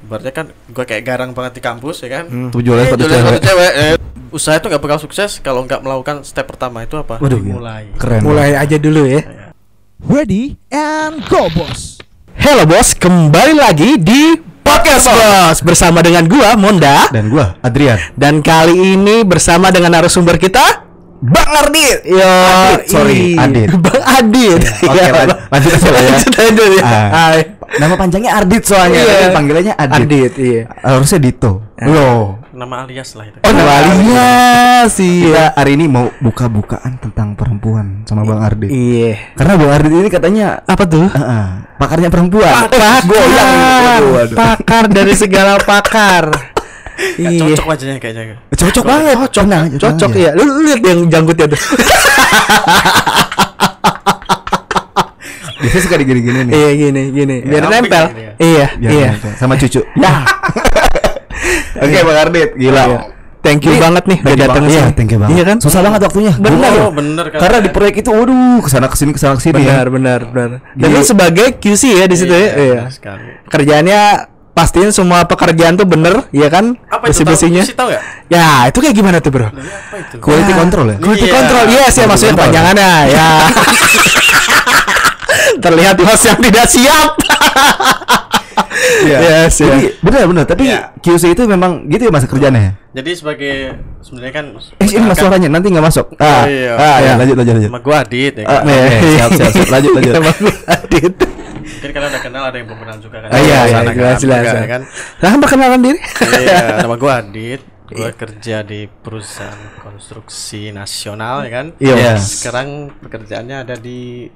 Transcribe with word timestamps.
Berarti 0.00 0.30
kan 0.30 0.46
gue 0.48 0.84
kayak 0.84 1.02
garang 1.02 1.30
banget 1.32 1.58
di 1.58 1.62
kampus 1.64 2.02
ya 2.02 2.20
kan. 2.20 2.24
Tuh 2.48 2.60
jualan 2.60 2.84
Eh, 2.84 2.94
jualan 2.94 3.10
cewek. 3.10 3.40
cewek. 3.42 3.72
Eh, 3.74 3.94
usaha 4.30 4.54
itu 4.54 4.66
nggak 4.66 4.78
bakal 4.80 4.98
sukses 5.00 5.40
kalau 5.40 5.64
nggak 5.64 5.80
melakukan 5.80 6.22
step 6.22 6.46
pertama 6.46 6.82
itu 6.82 6.94
apa? 6.94 7.18
Waduh, 7.18 7.40
mulai. 7.40 7.90
Keren. 7.96 8.22
Mulai 8.22 8.54
aja 8.54 8.76
dulu 8.76 9.02
ya. 9.04 9.26
Ready 9.98 10.54
and 10.70 11.26
go, 11.26 11.50
bos. 11.50 11.98
Hello 12.34 12.62
bos, 12.64 12.94
kembali 12.94 13.50
lagi 13.52 13.98
di 13.98 14.38
Podcast 14.62 15.08
Bos 15.08 15.58
bersama 15.60 15.98
dengan 15.98 16.22
gua 16.24 16.54
Monda 16.54 17.08
Dan 17.08 17.26
gua 17.28 17.56
Adrian. 17.58 17.98
dan 18.14 18.38
kali 18.38 18.94
ini 18.94 19.24
bersama 19.24 19.68
dengan 19.68 19.90
narasumber 19.90 20.36
kita 20.36 20.86
Bang 21.18 21.50
Ardit. 21.50 22.06
Yo, 22.06 22.22
Adit, 22.22 22.86
sorry. 22.86 23.34
Adit. 23.34 23.74
Bang 23.74 24.04
Adit. 24.06 24.60
Oke, 24.78 24.86
Iya, 24.86 25.02
lan- 25.16 25.28
Bang. 25.28 25.38
lanjut 25.50 25.70
aja 25.72 25.88
lah 25.88 25.98
ya. 25.98 26.10
Lanjut 26.14 26.62
aja 26.62 26.64
ya. 26.70 27.57
Nama 27.70 27.94
panjangnya 27.94 28.32
Ardit 28.34 28.64
soalnya, 28.64 28.96
Iya. 28.96 29.12
tapi 29.12 29.28
panggilannya 29.30 29.74
Adit. 29.76 30.00
Adit, 30.00 30.32
iya. 30.36 30.62
Harusnya 30.80 31.20
Dito. 31.20 31.52
Loh. 31.78 32.40
Nama 32.50 32.74
alias 32.82 33.12
lah 33.12 33.28
itu. 33.28 33.38
Oh, 33.38 33.52
Walinya 33.54 34.28
sih. 34.88 35.28
Kita 35.28 35.52
hari 35.52 35.76
ini 35.76 35.84
mau 35.86 36.08
buka-bukaan 36.18 36.96
tentang 36.98 37.36
perempuan 37.36 38.02
sama 38.02 38.24
Bang 38.24 38.40
Ardit. 38.40 38.66
Iya. 38.66 39.36
Karena 39.36 39.54
Bang 39.54 39.70
Ardit 39.70 39.92
ini 39.92 40.08
katanya 40.08 40.46
Apa 40.64 40.82
tuh? 40.84 41.06
ah, 41.06 41.20
ah, 41.20 41.46
pakarnya 41.76 42.08
perempuan. 42.08 42.50
Pakar, 42.66 43.04
Goyang. 43.04 44.02
Pakar 44.32 44.84
dari 44.88 45.12
segala 45.12 45.60
pakar. 45.60 46.24
Iya. 47.14 47.54
cocok 47.54 47.66
wajahnya 47.70 48.02
kayaknya. 48.02 48.42
Cocok 48.50 48.82
banget. 48.82 49.14
Cocok, 49.14 49.44
Tenang 49.46 49.64
tenang 49.70 49.78
Cocok 49.78 50.10
aja. 50.10 50.18
ya. 50.18 50.30
Lu, 50.34 50.42
lu 50.50 50.60
lihat 50.66 50.82
yang 50.82 50.98
janggutnya 51.06 51.46
tuh. 51.46 51.60
Biasanya 55.58 55.82
suka 55.82 55.96
digini-gini 55.96 56.40
nih. 56.44 56.52
Iya 56.52 56.70
gini 56.72 57.02
gini. 57.10 57.36
Biar 57.42 57.62
ramping 57.62 57.82
nempel. 57.84 58.04
ya. 58.08 58.30
Iya, 58.38 58.66
Biar 58.74 58.92
iya. 58.92 59.08
nempel. 59.12 59.32
sama 59.34 59.54
cucu. 59.54 59.80
Ya. 59.94 60.12
Oke, 61.82 61.98
Bang 62.00 62.18
Ardit, 62.20 62.50
gila. 62.54 62.84
Iya. 62.84 63.00
Thank 63.38 63.64
you 63.64 63.70
Ini 63.70 63.80
banget 63.80 64.04
nih 64.04 64.18
udah 64.18 64.34
datang 64.36 64.64
sini. 64.66 64.74
Iya, 64.74 64.84
thank 64.92 65.10
you 65.10 65.18
banget. 65.18 65.32
Iya 65.32 65.42
kan? 65.46 65.56
Susah 65.62 65.80
banget 65.80 66.00
waktunya. 66.02 66.32
Bener. 66.34 66.72
Oh, 66.80 66.90
bener 66.90 67.26
kan. 67.30 67.38
Karena 67.38 67.58
di 67.62 67.70
proyek 67.70 67.94
itu 68.02 68.10
waduh, 68.10 68.58
ke 68.60 68.68
sana 68.68 68.86
ke 68.86 68.96
sini 68.98 69.10
ke 69.14 69.20
sana 69.22 69.34
ke 69.34 69.42
sini 69.42 69.54
Benar, 69.56 69.86
ya. 69.86 69.88
benar, 69.88 70.20
benar. 70.26 70.58
Dan 70.74 70.88
lu 70.90 71.00
sebagai 71.02 71.54
QC 71.54 72.02
ya 72.02 72.06
di 72.06 72.16
situ 72.18 72.34
ya. 72.34 72.38
Iya, 72.38 72.50
Iya. 72.50 72.74
benar 72.82 72.92
sekali. 72.92 73.24
Kerjaannya 73.46 74.00
pastiin 74.52 74.90
semua 74.90 75.22
pekerjaan 75.22 75.78
tuh 75.78 75.86
bener, 75.86 76.26
ya 76.28 76.50
kan? 76.50 76.74
Apa 76.90 77.08
itu? 77.08 77.22
Besi-besinya. 77.22 77.62
Tahu, 77.62 77.78
tahu 77.78 77.88
nggak? 77.94 78.02
Ya, 78.26 78.46
itu 78.66 78.78
kayak 78.82 78.94
gimana 78.98 79.16
tuh, 79.22 79.30
Bro? 79.30 79.46
Ini 79.46 79.54
apa 79.54 79.96
itu? 79.96 80.16
Quality 80.18 80.50
Ya, 80.50 80.56
control 80.58 80.86
ya? 80.88 80.96
Quality 80.98 81.22
Iya. 81.22 81.34
control, 81.38 81.64
yes 81.70 81.94
ya 81.94 82.04
maksudnya 82.04 82.34
panjangannya, 82.34 82.90
ya. 83.06 83.28
Terlihat 85.68 85.96
bos 85.96 86.22
yang 86.22 86.40
tidak 86.40 86.66
siap. 86.66 87.10
Yes, 88.98 89.58
ya. 89.58 89.74
Jadi 89.74 89.86
benar 90.00 90.22
benar, 90.26 90.44
tapi 90.46 90.70
Iya. 90.70 90.94
QC 90.98 91.34
itu 91.34 91.42
memang 91.46 91.86
gitu 91.86 92.08
ya 92.08 92.12
masa 92.12 92.26
kerjanya 92.26 92.60
ya? 92.60 92.72
Jadi 92.98 93.10
sebagai 93.14 93.54
sebenarnya 94.00 94.34
kan 94.34 94.44
Eh, 94.78 94.88
ini 94.88 95.04
mas 95.04 95.18
suaranya 95.18 95.48
nanti 95.50 95.66
nggak 95.70 95.84
masuk. 95.84 96.06
Ah, 96.18 96.46
Iya. 96.46 96.72
ah, 96.74 96.98
ya, 96.98 97.02
Iya. 97.02 97.12
lanjut 97.18 97.36
lanjut 97.38 97.54
lanjut. 97.58 97.70
Sama 97.70 97.80
gua 97.82 97.96
Adit 98.02 98.34
ya 98.34 98.44
Ah, 98.44 98.62
kan. 98.62 98.64
oke, 98.66 99.08
siap, 99.08 99.30
siap, 99.34 99.50
siap. 99.52 99.68
Lanjut, 99.68 99.90
lanjut. 99.94 100.12
Sama 100.18 100.32
gua, 100.32 100.52
Adit. 100.66 101.14
Mungkin 101.68 101.90
kalian 101.92 102.10
udah 102.10 102.22
kenal 102.22 102.42
ada 102.48 102.56
yang 102.56 102.66
belum 102.66 102.80
kenal 102.80 102.96
juga 102.98 103.16
kan. 103.18 103.28
Ah, 103.30 103.38
iya, 103.38 103.44
iya, 103.44 103.74
sana 103.76 103.90
jelas, 103.90 104.14
kan, 104.14 104.18
jelas. 104.18 104.42
juga, 104.46 104.66
kan. 104.66 104.82
Nah, 105.20 105.32
perkenalan 105.38 105.80
diri. 105.80 105.98
Iya, 106.38 106.58
nama 106.82 106.96
gua 106.96 107.12
Adit. 107.20 107.60
Gua 107.88 108.10
kerja 108.12 108.56
di 108.62 108.80
perusahaan 108.84 109.60
konstruksi 109.80 110.70
nasional 110.70 111.44
ya 111.44 111.50
kan. 111.52 111.66
Iya. 111.78 111.94
Iya. 111.94 112.12
Sekarang 112.18 112.68
pekerjaannya 113.00 113.56
ada 113.58 113.74
di 113.74 114.28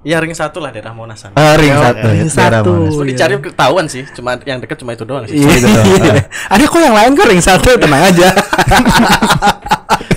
ya 0.00 0.22
ring 0.22 0.30
satu 0.30 0.62
lah 0.62 0.70
daerah 0.70 0.94
Monas 0.94 1.18
sana. 1.20 1.34
Ah, 1.34 1.58
ring 1.58 1.74
Oh, 1.74 1.82
satu. 1.82 2.06
ring 2.06 2.24
ya, 2.24 2.30
daerah 2.30 2.60
satu. 2.62 2.70
Monas. 2.70 2.94
Iya. 2.94 3.04
dicari 3.10 3.34
ketahuan 3.42 3.86
sih, 3.86 4.02
cuma 4.14 4.38
yang 4.46 4.58
deket 4.58 4.78
cuma 4.78 4.94
itu 4.94 5.02
doang 5.02 5.24
sih. 5.26 5.34
Iya. 5.34 5.50
Gitu 5.50 5.66
dong. 5.66 5.86
Ah. 6.48 6.54
Ada 6.54 6.64
kok 6.64 6.80
yang 6.80 6.96
lain 6.96 7.10
kok 7.12 7.26
ring 7.26 7.42
satu 7.42 7.68
tenang 7.76 8.02
aja. 8.06 8.28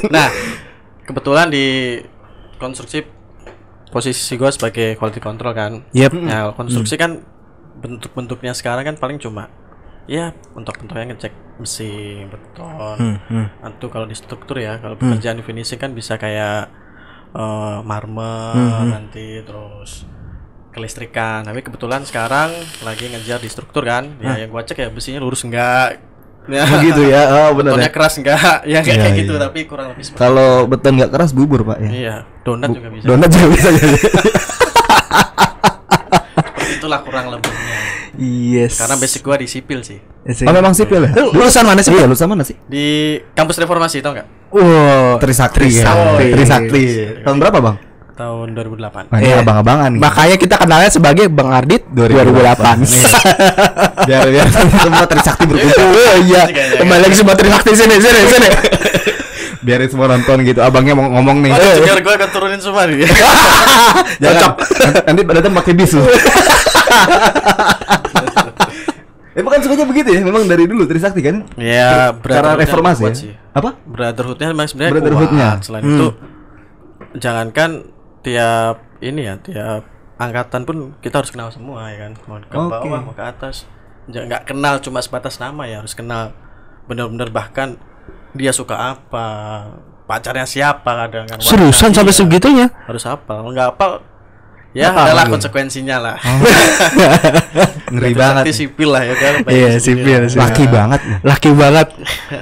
Nah, 0.09 0.27
kebetulan 1.03 1.47
di 1.49 1.97
konstruksi 2.57 3.05
posisi 3.89 4.33
gua 4.37 4.49
sebagai 4.49 4.95
quality 4.95 5.19
control 5.19 5.51
kan. 5.51 5.71
Yep. 5.91 6.11
Nah, 6.15 6.53
konstruksi 6.53 6.95
kan 6.95 7.21
bentuk-bentuknya 7.81 8.53
sekarang 8.53 8.85
kan 8.85 8.95
paling 8.95 9.17
cuma 9.17 9.49
ya 10.05 10.33
untuk-bentuknya 10.53 11.13
ngecek 11.13 11.33
besi, 11.57 12.25
beton. 12.25 13.17
Atau 13.61 13.89
kalau 13.89 14.05
di 14.05 14.13
struktur 14.13 14.57
ya, 14.57 14.77
kalau 14.77 14.97
pekerjaan 14.97 15.37
di 15.37 15.45
finishing 15.45 15.77
kan 15.77 15.91
bisa 15.91 16.17
kayak 16.17 16.69
eh, 17.31 17.77
marmer 17.81 18.55
nanti 18.85 19.39
terus 19.41 20.03
kelistrikan. 20.69 21.43
Tapi 21.43 21.59
kebetulan 21.59 22.03
sekarang 22.03 22.51
lagi 22.81 23.07
ngejar 23.07 23.37
di 23.37 23.47
struktur 23.47 23.83
kan. 23.83 24.15
Ya 24.19 24.37
yang 24.37 24.49
gua 24.49 24.61
cek 24.61 24.77
ya 24.77 24.87
besinya 24.87 25.19
lurus 25.19 25.43
enggak. 25.43 25.99
Ya. 26.49 26.65
Oh, 26.65 26.79
gitu 26.81 27.05
ya. 27.05 27.21
Oh, 27.45 27.49
benar 27.53 27.77
Betonnya 27.77 27.85
ya. 27.85 27.93
keras 27.93 28.13
enggak? 28.17 28.39
Ya 28.71 28.79
kayak 28.81 28.87
Iya, 28.87 29.03
kayak 29.03 29.15
gitu 29.19 29.33
iya. 29.35 29.43
tapi 29.45 29.59
kurang 29.63 29.87
lebih 29.93 30.03
seperti 30.03 30.17
Kalau 30.17 30.65
beton 30.65 30.93
nggak 30.97 31.11
keras 31.13 31.31
bubur, 31.31 31.61
Pak 31.61 31.77
ya. 31.77 31.89
Iya, 31.91 32.15
donat 32.41 32.67
Bu- 32.67 32.75
juga 32.77 32.89
bisa. 32.89 33.05
Donat 33.05 33.29
juga 33.29 33.47
bisa 33.51 33.69
jadi. 33.69 33.97
Itulah 36.71 36.99
kurang 37.03 37.29
lebihnya. 37.29 37.77
Yes. 38.17 38.77
Karena 38.77 38.97
basic 38.97 39.21
gua 39.21 39.37
di 39.37 39.45
sipil 39.45 39.85
sih. 39.85 39.99
Oh, 40.41 40.49
memang 40.49 40.73
sipil 40.73 41.01
ya? 41.03 41.11
Lu 41.15 41.29
lulusan 41.31 41.61
mana 41.61 41.81
sih? 41.81 41.93
Iya, 41.93 42.05
lulusan 42.05 42.25
mana 42.25 42.41
sih? 42.41 42.57
Di 42.65 42.85
kampus 43.33 43.57
reformasi 43.57 44.01
tau 44.01 44.13
nggak? 44.13 44.40
Wow. 44.51 45.15
Trisakti. 45.23 45.59
Trisakti. 45.71 46.23
ya. 46.27 46.33
Trisakti. 46.35 46.83
Tahun 47.23 47.37
berapa, 47.39 47.57
Bang? 47.63 47.75
Tahun 48.11 48.47
2008. 48.53 49.07
Nah, 49.09 49.17
ini 49.23 49.31
Iya. 49.31 49.41
abang-abangan 49.41 49.89
nih. 49.95 50.01
Makanya 50.03 50.35
kita 50.37 50.55
kenalnya 50.59 50.91
sebagai 50.91 51.25
Bang 51.31 51.49
Ardit 51.55 51.87
2008. 51.89 52.83
2008. 52.83 52.83
biar 54.07 54.27
biar 54.27 54.47
semua 54.51 55.05
Trisakti 55.07 55.43
berkumpul. 55.47 55.87
Oh 55.87 56.15
iya. 56.27 56.43
Kembali 56.77 57.01
lagi 57.07 57.15
semua 57.15 57.33
terima 57.39 57.57
kasih 57.63 57.75
sini 57.87 57.95
sini 57.97 58.21
sini. 58.27 58.49
Biarin 59.61 59.89
semua 59.89 60.09
nonton 60.09 60.41
gitu. 60.41 60.59
Abangnya 60.59 60.97
mau 60.97 61.05
ngomong 61.07 61.37
nih. 61.45 61.53
Oh, 61.53 62.01
gua 62.01 62.13
akan 62.17 62.29
turunin 62.33 62.59
semua 62.59 62.89
nih. 62.89 63.05
Jangan. 64.21 64.57
Nanti 65.05 65.21
datang 65.21 65.53
pakai 65.53 65.73
bis 65.77 65.93
lu. 65.95 66.03
Eh 69.31 69.39
bukan 69.39 69.63
sukanya 69.63 69.87
begitu 69.87 70.11
ya? 70.11 70.21
Memang 70.21 70.43
dari 70.43 70.67
dulu 70.67 70.83
Trisakti 70.83 71.23
kan? 71.23 71.47
ya, 71.55 72.11
Cara 72.13 72.59
reformasi 72.59 73.01
ya? 73.01 73.13
sih. 73.15 73.31
Apa? 73.51 73.79
Brotherhood-nya 73.87 74.51
memang 74.51 74.67
sebenarnya 74.67 74.93
Brotherhood-nya. 74.99 75.47
kuat. 75.55 75.63
Selain 75.63 75.83
itu 75.85 76.07
jangankan 77.15 77.69
tiap 78.21 78.75
ini 78.99 79.21
ya, 79.25 79.35
tiap 79.39 79.81
angkatan 80.15 80.61
pun 80.63 80.77
kita 80.99 81.23
harus 81.23 81.31
kenal 81.31 81.49
semua 81.49 81.89
ya 81.89 82.07
kan. 82.07 82.11
Mau 82.27 82.37
ke 82.39 82.53
Oke. 82.53 82.71
bawah, 82.85 82.99
mau 83.01 83.15
ke 83.15 83.23
atas. 83.23 83.65
Jangan 84.05 84.27
nggak 84.27 84.43
kenal 84.45 84.75
cuma 84.79 84.99
sebatas 84.99 85.39
nama 85.39 85.63
ya, 85.63 85.79
harus 85.79 85.95
kenal 85.95 86.35
benar-benar 86.85 87.31
bahkan 87.31 87.79
dia 88.31 88.51
suka 88.51 88.75
apa, 88.95 89.27
pacarnya 90.05 90.43
siapa 90.43 91.07
kadang 91.07 91.23
kan. 91.25 91.39
Seriusan 91.39 91.95
sampai 91.95 92.11
segitunya? 92.11 92.67
harus 92.83 93.07
apa 93.07 93.39
kalau 93.39 93.49
nggak 93.49 93.69
apa 93.79 93.85
ya 94.71 94.87
Nggak 94.87 95.03
adalah 95.03 95.21
paham. 95.21 95.33
konsekuensinya 95.35 95.97
lah 95.99 96.15
Ngeri 97.91 98.15
Berarti 98.15 98.15
banget. 98.15 98.43
sipil 98.55 98.87
lah 98.87 99.03
ya 99.03 99.15
kan 99.15 99.33
Iya, 99.45 99.69
sipil, 99.77 100.19
sipil. 100.25 100.39
Laki 100.39 100.63
banget. 100.65 100.99
Laki 101.21 101.51
banget. 101.51 101.87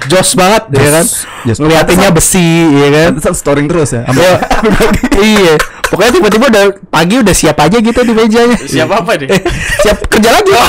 Jos 0.06 0.30
banget 0.32 0.62
ya 0.70 0.90
kan. 0.92 1.06
Ngeliatinnya 1.44 2.10
besi 2.10 2.46
ya 2.70 2.88
kan. 2.88 3.12
Storing 3.34 3.66
terus 3.66 3.90
ya. 3.90 4.06
Iya. 4.06 4.34
iya. 5.34 5.54
Pokoknya 5.82 6.12
tiba-tiba 6.14 6.46
udah 6.46 6.64
pagi 6.86 7.18
udah 7.18 7.34
siap 7.34 7.58
aja 7.58 7.76
gitu 7.76 7.98
di 8.00 8.14
mejanya. 8.14 8.54
siapa 8.62 9.02
apa 9.02 9.10
deh 9.16 9.26
Eh, 9.26 9.42
siap 9.82 9.98
kerja 10.06 10.30
lagi. 10.30 10.52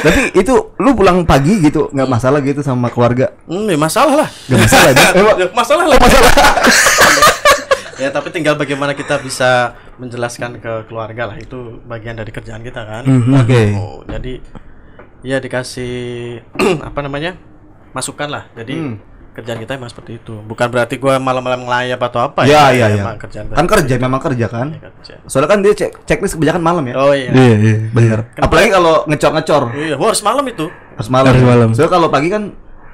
Tapi 0.00 0.32
itu 0.34 0.54
lu 0.74 0.90
pulang 0.92 1.22
pagi 1.22 1.60
gitu 1.60 1.92
nggak 1.92 2.08
masalah 2.08 2.40
gitu 2.40 2.58
sama 2.58 2.88
keluarga? 2.88 3.36
hmm, 3.44 3.68
ya 3.68 3.76
masalah 3.76 4.14
lah 4.16 4.28
Gak 4.48 4.58
masalah 4.58 4.88
ya? 4.88 4.96
Ya, 5.36 5.46
masalah 5.52 5.84
lah 5.84 5.98
ya 8.00 8.08
tapi 8.08 8.28
tinggal 8.30 8.54
bagaimana 8.54 8.92
kita 8.92 9.18
bisa 9.18 9.72
menjelaskan 9.96 10.56
ke 10.56 10.72
keluarga 10.86 11.22
lah 11.26 11.36
itu 11.36 11.56
bagian 11.84 12.14
dari 12.14 12.28
kerjaan 12.28 12.60
kita 12.60 12.80
kan 12.80 13.04
Oke. 13.36 13.62
Oh, 13.72 14.00
jadi 14.04 14.40
ya 15.20 15.36
dikasih 15.36 16.40
apa 16.82 16.98
namanya 16.98 17.36
masukan 17.90 18.26
lah 18.26 18.44
jadi 18.52 18.72
Hmm. 18.72 18.96
kerjaan 19.30 19.58
kita 19.58 19.76
emang 19.76 19.86
seperti 19.86 20.16
itu 20.16 20.34
bukan 20.42 20.66
berarti 20.66 20.96
gua 20.96 21.16
malam-malam 21.16 21.62
ngelayap 21.62 22.00
atau 22.02 22.24
apa 22.24 22.42
Ya 22.44 22.72
ya 22.72 22.88
ya. 22.88 22.98
emang 22.98 23.14
kerjaan 23.16 23.46
Kan 23.48 23.66
kerja 23.68 23.94
memang 23.96 24.18
kerja 24.18 24.46
kan. 24.48 24.74
kerja. 24.74 25.14
Soalnya 25.24 25.48
kan 25.48 25.58
dia 25.60 25.72
cek 25.72 26.02
checklist 26.02 26.34
kebanyakan 26.34 26.60
malam 26.60 26.82
ya. 26.82 26.94
oh 26.96 27.12
iya 27.12 27.30
Iya, 27.30 27.54
iya. 27.56 27.76
Bener. 27.90 28.18
Apalagi 28.34 28.68
kalau 28.70 29.06
ngecor-ngecor 29.06 29.62
iya 29.76 29.94
gua 29.94 30.08
harus 30.10 30.22
malam 30.22 30.44
itu 30.44 30.66
harus 30.96 31.08
malam. 31.08 31.30
Harus 31.30 31.44
malam. 31.46 31.68
Soalnya 31.70 31.92
kalau 31.92 32.08
pagi 32.08 32.28
kan 32.28 32.42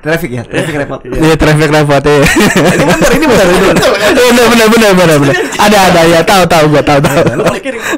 traffic 0.07 0.31
ya, 0.31 0.43
traffic 0.47 0.75
repot. 0.79 1.01
Iya, 1.03 1.35
traffic 1.35 1.69
repot 1.69 2.03
ya. 2.03 2.17
Ini 2.23 2.85
benar, 2.87 3.11
ini 3.11 3.27
benar, 3.27 3.47
ini 3.51 3.59
benar. 3.59 3.77
Benar, 3.77 4.47
benar, 4.47 4.69
benar, 4.71 4.93
benar, 4.95 5.17
benar. 5.19 5.35
Ada, 5.59 5.79
ada 5.91 6.01
ya, 6.07 6.21
tahu, 6.23 6.43
tahu, 6.47 6.65
gua 6.71 6.83
tahu, 6.87 6.99
tahu. 7.03 7.19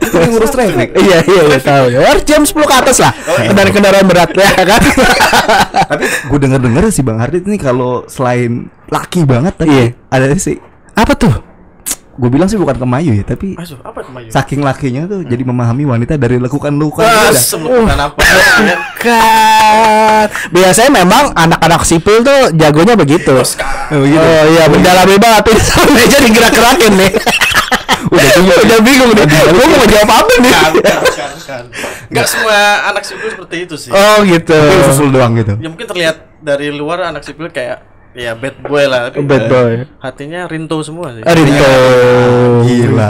Lu 0.09 0.27
ngurus 0.33 0.51
traffic. 0.51 0.89
Iya, 0.97 1.19
iya, 1.23 1.43
iya, 1.53 1.59
tahu. 1.61 1.85
Ya, 1.93 1.99
harus 2.09 2.25
jam 2.25 2.43
10 2.43 2.57
ke 2.65 2.75
atas 2.75 2.97
lah. 2.99 3.13
Kendaraan 3.45 3.73
kendaraan 3.77 4.07
berat 4.09 4.31
ya 4.33 4.49
kan. 4.65 4.81
Tapi 5.93 6.05
gue 6.05 6.39
denger-denger 6.39 6.83
sih 6.89 7.05
Bang 7.05 7.21
Hardit 7.21 7.45
ini 7.45 7.57
kalau 7.57 8.05
selain 8.09 8.73
laki 8.89 9.25
banget 9.25 9.55
tapi 9.57 9.69
Iya. 9.69 9.87
ada 10.09 10.33
sih 10.37 10.57
Apa 10.97 11.13
tuh? 11.15 11.35
gue 12.19 12.27
bilang 12.27 12.51
sih 12.51 12.59
bukan 12.59 12.75
kemayu 12.83 13.15
ya, 13.15 13.23
tapi 13.23 13.55
Aduh, 13.55 13.79
apa 13.87 14.03
itu 14.03 14.11
Mayu? 14.11 14.27
saking 14.35 14.59
lakinya 14.67 15.07
tuh 15.07 15.23
jadi 15.23 15.39
memahami 15.47 15.87
wanita 15.87 16.19
dari 16.19 16.35
Wah, 17.07 17.31
dia 17.31 17.31
dah. 17.31 17.39
sebelum 17.39 17.87
apa? 17.87 18.19
ya. 18.27 18.75
Kan. 20.27 20.51
Biasanya 20.51 20.91
memang 21.05 21.25
anak-anak 21.39 21.83
sipil 21.87 22.27
tuh 22.27 22.51
jagonya 22.59 22.99
begitu. 22.99 23.31
Oh, 23.39 24.03
gitu. 24.03 24.19
Oh 24.19 24.45
iya, 24.51 24.65
mendalami 24.67 25.15
banget 25.21 25.53
tuh 25.53 25.55
sampai 25.63 25.95
meja 25.95 26.19
digerak-gerakin 26.19 26.93
nih. 26.99 27.13
Udah 28.15 28.29
tunggu. 28.35 28.55
Udah 28.65 28.79
bingung 28.83 29.11
nih. 29.15 29.25
Gua 29.29 29.67
mau 29.69 29.87
jawab 29.87 30.11
apa 30.11 30.33
nih? 30.41 30.53
Kan, 30.53 30.73
kan, 30.81 31.01
kan, 31.13 31.33
kan. 31.45 31.65
Nggak 32.09 32.27
semua 32.27 32.57
anak 32.89 33.03
sipil 33.05 33.29
seperti 33.37 33.57
itu 33.69 33.75
sih. 33.77 33.91
Oh 33.93 34.19
gitu. 34.25 34.57
Tapi 34.57 34.85
susul 34.89 35.09
doang 35.13 35.33
gitu. 35.37 35.55
Ya 35.61 35.69
mungkin 35.69 35.87
terlihat 35.87 36.17
dari 36.41 36.73
luar 36.73 37.05
anak 37.11 37.23
sipil 37.27 37.53
kayak 37.53 37.85
ya 38.17 38.33
bad 38.35 38.57
boy 38.65 38.85
lah. 38.89 39.13
Tapi 39.13 39.23
Bad 39.27 39.45
boy. 39.51 39.73
Hatinya 40.01 40.49
rinto 40.49 40.81
semua 40.81 41.13
sih. 41.15 41.23
Rinto. 41.23 41.73
Gila. 42.65 43.07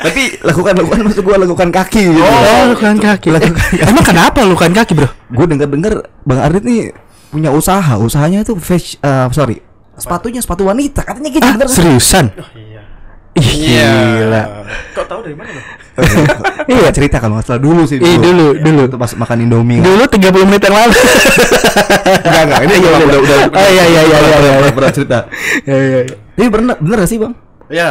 Tapi 0.00 0.22
lakukan-lakukan 0.40 1.00
maksud 1.04 1.22
gua 1.22 1.36
lakukan 1.36 1.68
kaki 1.68 2.00
gitu. 2.08 2.20
Oh, 2.24 2.72
lukan 2.72 2.96
kaki. 2.96 3.28
Emang 3.90 4.04
kenapa 4.04 4.40
lukan 4.48 4.72
kaki, 4.72 4.92
Bro? 4.96 5.08
Gue 5.28 5.44
denger-denger 5.44 5.94
Bang 6.24 6.40
Ardit 6.40 6.64
nih 6.64 6.96
punya 7.28 7.52
usaha. 7.52 8.00
Usahanya 8.00 8.40
itu 8.40 8.56
fashion 8.56 8.96
uh, 9.04 9.28
sorry. 9.30 9.60
Sepatunya 10.00 10.40
sepatu 10.40 10.64
wanita 10.64 11.04
katanya 11.04 11.28
gitu 11.28 11.44
Ah, 11.44 11.52
bener 11.52 11.68
nggak? 11.68 11.76
seriusan? 11.76 12.32
Oh, 12.32 12.48
iya. 12.56 12.80
Ih, 13.36 13.46
gila. 13.52 14.42
Kok 14.96 15.04
tahu 15.06 15.20
dari 15.22 15.36
mana 15.36 15.50
lo? 15.52 15.62
Iya 16.70 16.88
cerita 16.94 17.20
kalau 17.20 17.36
nggak 17.36 17.46
salah 17.50 17.60
dulu 17.60 17.82
sih 17.84 18.00
Ih, 18.00 18.16
dulu, 18.16 18.56
Ya, 18.56 18.62
dulu. 18.64 18.82
Itu 18.88 18.96
pas 18.96 19.12
makan 19.12 19.38
Indomie 19.44 19.84
kan. 19.84 19.90
Dulu 19.90 20.04
30 20.08 20.48
menit 20.48 20.62
yang 20.64 20.76
lalu. 20.80 20.94
Enggak 22.26 22.42
enggak 22.48 22.60
ini 22.64 22.74
udah 22.80 22.90
udah 23.04 23.20
udah 23.20 23.38
Oh 23.52 23.68
iya 23.68 23.84
iya 23.84 24.02
iya 24.02 24.18
iya. 24.18 24.38
iya. 24.64 24.72
pernah 24.72 24.92
cerita. 24.94 25.18
Iya 25.68 25.76
iya. 25.76 26.00
iya. 26.08 26.16
Ini 26.40 26.46
bener 26.48 26.74
bener 26.80 26.96
gak 27.04 27.10
sih 27.10 27.18
bang? 27.20 27.32
Ya 27.68 27.90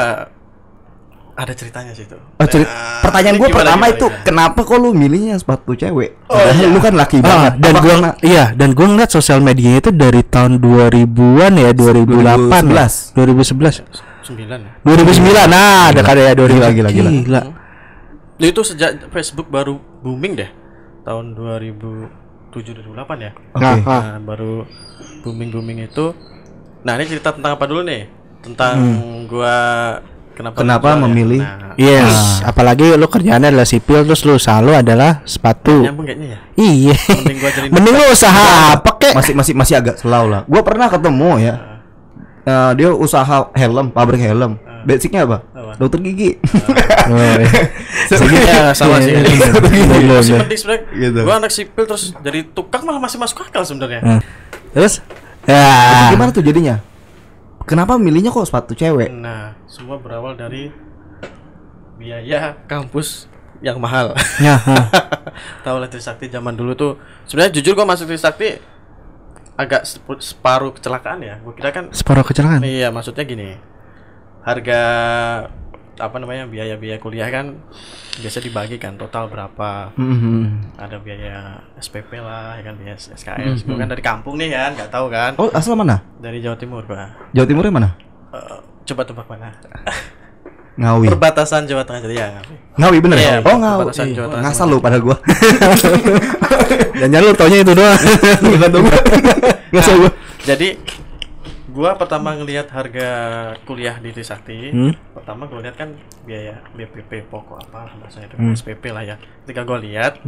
ada 1.40 1.54
ceritanya 1.54 1.96
sih 1.96 2.04
itu. 2.04 2.20
Oh, 2.20 2.44
cerita. 2.44 2.68
Nah, 2.68 3.00
Pertanyaan 3.00 3.36
gue 3.38 3.48
pertama 3.48 3.76
gimana, 3.80 3.96
itu 3.96 4.06
gimana? 4.06 4.24
kenapa 4.24 4.60
kok 4.60 4.76
lu 4.76 4.92
milihnya 4.92 5.36
sepatu 5.36 5.72
cewek? 5.72 6.20
Oh, 6.28 6.36
Padahal 6.36 6.60
iya. 6.60 6.68
lu 6.68 6.80
kan 6.80 6.94
laki 6.94 7.18
Ah, 7.18 7.24
banget. 7.24 7.54
dan 7.58 7.74
karena- 7.80 8.16
iya 8.22 8.46
dan 8.52 8.70
gua 8.72 8.86
ngeliat 8.86 9.08
sosial 9.10 9.40
medianya 9.40 9.80
itu 9.80 9.92
dari 9.92 10.22
tahun 10.22 10.60
2000-an 10.60 11.54
ya 11.56 11.72
2008 11.72 12.64
ya? 12.68 12.88
2011. 13.16 13.16
2011 13.16 13.76
Sembilan 14.22 14.60
ya. 14.60 14.72
2009 14.84 15.48
nah 15.48 15.90
ada 15.90 16.02
kali 16.04 16.22
ya 16.22 16.34
2000 16.36 16.54
Gila, 16.54 16.70
gila, 16.70 16.90
gila. 16.92 17.10
gila. 17.24 17.42
Lu 18.36 18.46
itu 18.46 18.62
sejak 18.62 19.08
Facebook 19.10 19.48
baru 19.48 19.74
booming 20.00 20.36
deh. 20.36 20.50
Tahun 21.02 21.34
2007 21.34 22.08
2008 22.78 23.18
ya. 23.20 23.32
Oke. 23.50 23.58
Nah, 23.58 23.76
ah. 23.82 24.02
Nah, 24.06 24.20
baru 24.22 24.68
booming 25.22 25.50
booming 25.50 25.80
itu. 25.82 26.12
Nah, 26.80 26.94
ini 26.94 27.08
cerita 27.08 27.32
tentang 27.32 27.56
apa 27.56 27.66
dulu 27.66 27.82
nih? 27.82 28.06
Tentang 28.40 28.76
gua 29.26 29.56
kenapa 30.40 30.56
Hmm. 30.56 30.62
Kenapa 30.62 30.88
ya? 30.88 30.96
memilih? 30.98 31.42
Nah, 31.42 31.76
Yes, 31.76 32.40
apalagi 32.42 32.92
lu 32.92 33.06
kerjaannya 33.06 33.52
adalah 33.52 33.64
sipil 33.66 34.04
terus 34.04 34.24
lu 34.24 34.36
selalu 34.36 34.72
adalah 34.78 35.20
sepatu. 35.24 35.80
nyambung 35.82 36.04
kayaknya 36.04 36.28
ya. 36.30 36.40
Iya. 36.56 36.96
Mending 36.96 37.38
gua 37.38 37.52
jadi 37.52 37.68
Mending 37.74 37.94
lu 37.94 38.06
usaha 38.10 38.46
apa 38.74 38.92
kek? 38.98 39.14
Masih 39.14 39.34
masih 39.34 39.54
masih 39.54 39.76
agak 39.76 39.96
selau 39.96 40.26
lah. 40.26 40.44
Gue 40.44 40.60
pernah 40.62 40.88
ketemu 40.88 41.30
ya. 41.38 41.54
Eh, 42.42 42.72
dia 42.74 42.90
usaha 42.90 43.26
helm, 43.54 43.88
pabrik 43.90 44.20
helm. 44.20 44.56
Basicnya 44.82 45.24
apa? 45.24 45.44
Apa? 45.46 45.72
Dokter 45.78 46.00
gigi. 46.02 46.40
Oh, 47.10 47.18
iya. 47.18 47.50
Ya, 48.46 48.70
sama 48.78 49.02
sih. 49.02 49.10
Iya, 49.10 49.18
iya, 49.18 49.34
iya. 49.34 49.50
Masih 50.06 50.30
Iya, 50.30 50.40
penting 50.40 50.60
sebenarnya. 50.60 50.82
Gitu. 50.94 51.20
Gua 51.26 51.36
anak 51.38 51.50
sipil 51.50 51.84
terus 51.84 52.14
jadi 52.16 52.46
tukang 52.46 52.86
malah 52.86 53.02
masih 53.02 53.18
masuk 53.18 53.42
akal 53.42 53.64
sebenarnya. 53.64 54.00
iya. 54.00 54.18
Terus? 54.72 54.94
Ya. 55.44 56.14
Gimana 56.14 56.30
tuh 56.30 56.46
jadinya? 56.46 56.78
Kenapa 57.70 58.02
milihnya 58.02 58.34
kok 58.34 58.50
sepatu 58.50 58.74
cewek? 58.74 59.14
Nah, 59.14 59.54
semua 59.70 60.02
berawal 60.02 60.34
dari 60.34 60.74
biaya 62.02 62.58
kampus 62.66 63.30
yang 63.62 63.78
mahal. 63.78 64.18
Ya. 64.42 64.58
Tahu 65.68 65.78
lah 65.78 65.86
Trisakti 65.86 66.34
zaman 66.34 66.58
dulu 66.58 66.74
tuh. 66.74 66.94
Sebenarnya 67.30 67.62
jujur 67.62 67.78
gua 67.78 67.86
masuk 67.86 68.10
Trisakti 68.10 68.58
agak 69.54 69.86
separuh 70.18 70.74
kecelakaan 70.74 71.22
ya. 71.22 71.38
Gua 71.46 71.54
kira 71.54 71.70
kan 71.70 71.94
Separuh 71.94 72.26
kecelakaan. 72.26 72.66
iya 72.66 72.90
maksudnya 72.90 73.22
gini. 73.22 73.54
Harga 74.42 74.82
apa 76.00 76.16
namanya 76.16 76.44
biaya-biaya 76.46 76.98
kuliah 76.98 77.28
kan 77.28 77.60
biasa 78.16 78.40
dibagi 78.40 78.76
kan 78.76 78.96
total 78.96 79.28
berapa 79.28 79.92
Mhm. 79.94 80.76
ada 80.76 80.98
biaya 80.98 81.38
SPP 81.76 82.18
lah 82.18 82.56
ya 82.56 82.64
kan 82.64 82.74
biaya 82.74 82.96
SKS 82.96 83.64
gua 83.64 83.76
kan 83.78 83.88
dari 83.88 84.00
kampung 84.00 84.36
nih 84.36 84.50
kan 84.50 84.72
nggak 84.74 84.90
tahu 84.90 85.08
kan 85.08 85.36
Oh 85.36 85.52
asal 85.52 85.74
mana? 85.74 86.00
dari 86.18 86.40
Jawa 86.40 86.56
Timur 86.56 86.84
gua 86.84 87.12
Jawa 87.30 87.46
Timurnya 87.46 87.70
mana? 87.70 87.90
Eh, 88.30 88.58
coba 88.86 89.04
tebak 89.04 89.28
mana 89.28 89.52
Ngawi. 90.80 91.12
perbatasan 91.12 91.64
Jawa 91.66 91.84
Tengah 91.84 92.02
jadi 92.02 92.16
ya 92.16 92.28
Ngawi. 92.32 92.56
Ngawi 92.78 92.98
bener 93.02 93.18
ya? 93.18 93.32
Oh 93.42 93.54
Ngawi. 93.54 93.80
perbatasan 93.84 94.08
Jawa 94.10 94.28
Tengah 94.30 94.44
Ngasal 94.46 94.68
lu 94.68 94.78
pada 94.80 94.98
gua. 94.98 95.16
Dan 97.00 97.08
jangan 97.10 97.26
lu 97.26 97.34
taunya 97.34 97.58
itu 97.60 97.74
doang. 97.74 98.00
Enggak 98.42 98.70
tahu. 98.74 98.84
Ngasal 99.72 99.96
gua. 99.98 100.12
Jadi 100.42 100.68
gua 101.80 101.96
pertama 101.96 102.36
ngelihat 102.36 102.68
harga 102.68 103.08
kuliah 103.64 103.96
di 103.96 104.12
Trisakti, 104.12 104.68
Hmm. 104.70 104.92
pertama 105.16 105.48
gua 105.48 105.64
lihat 105.64 105.80
kan 105.80 105.96
biaya 106.22 106.60
BPP 106.76 107.24
pokok 107.26 107.56
apa 107.64 107.96
bahasanya 107.96 108.28
itu 108.28 108.36
Hmm. 108.36 108.52
SPP 108.52 108.92
lah 108.92 109.04
ya. 109.06 109.16
Ketika 109.48 109.64
gua 109.64 109.80
lihat, 109.80 110.20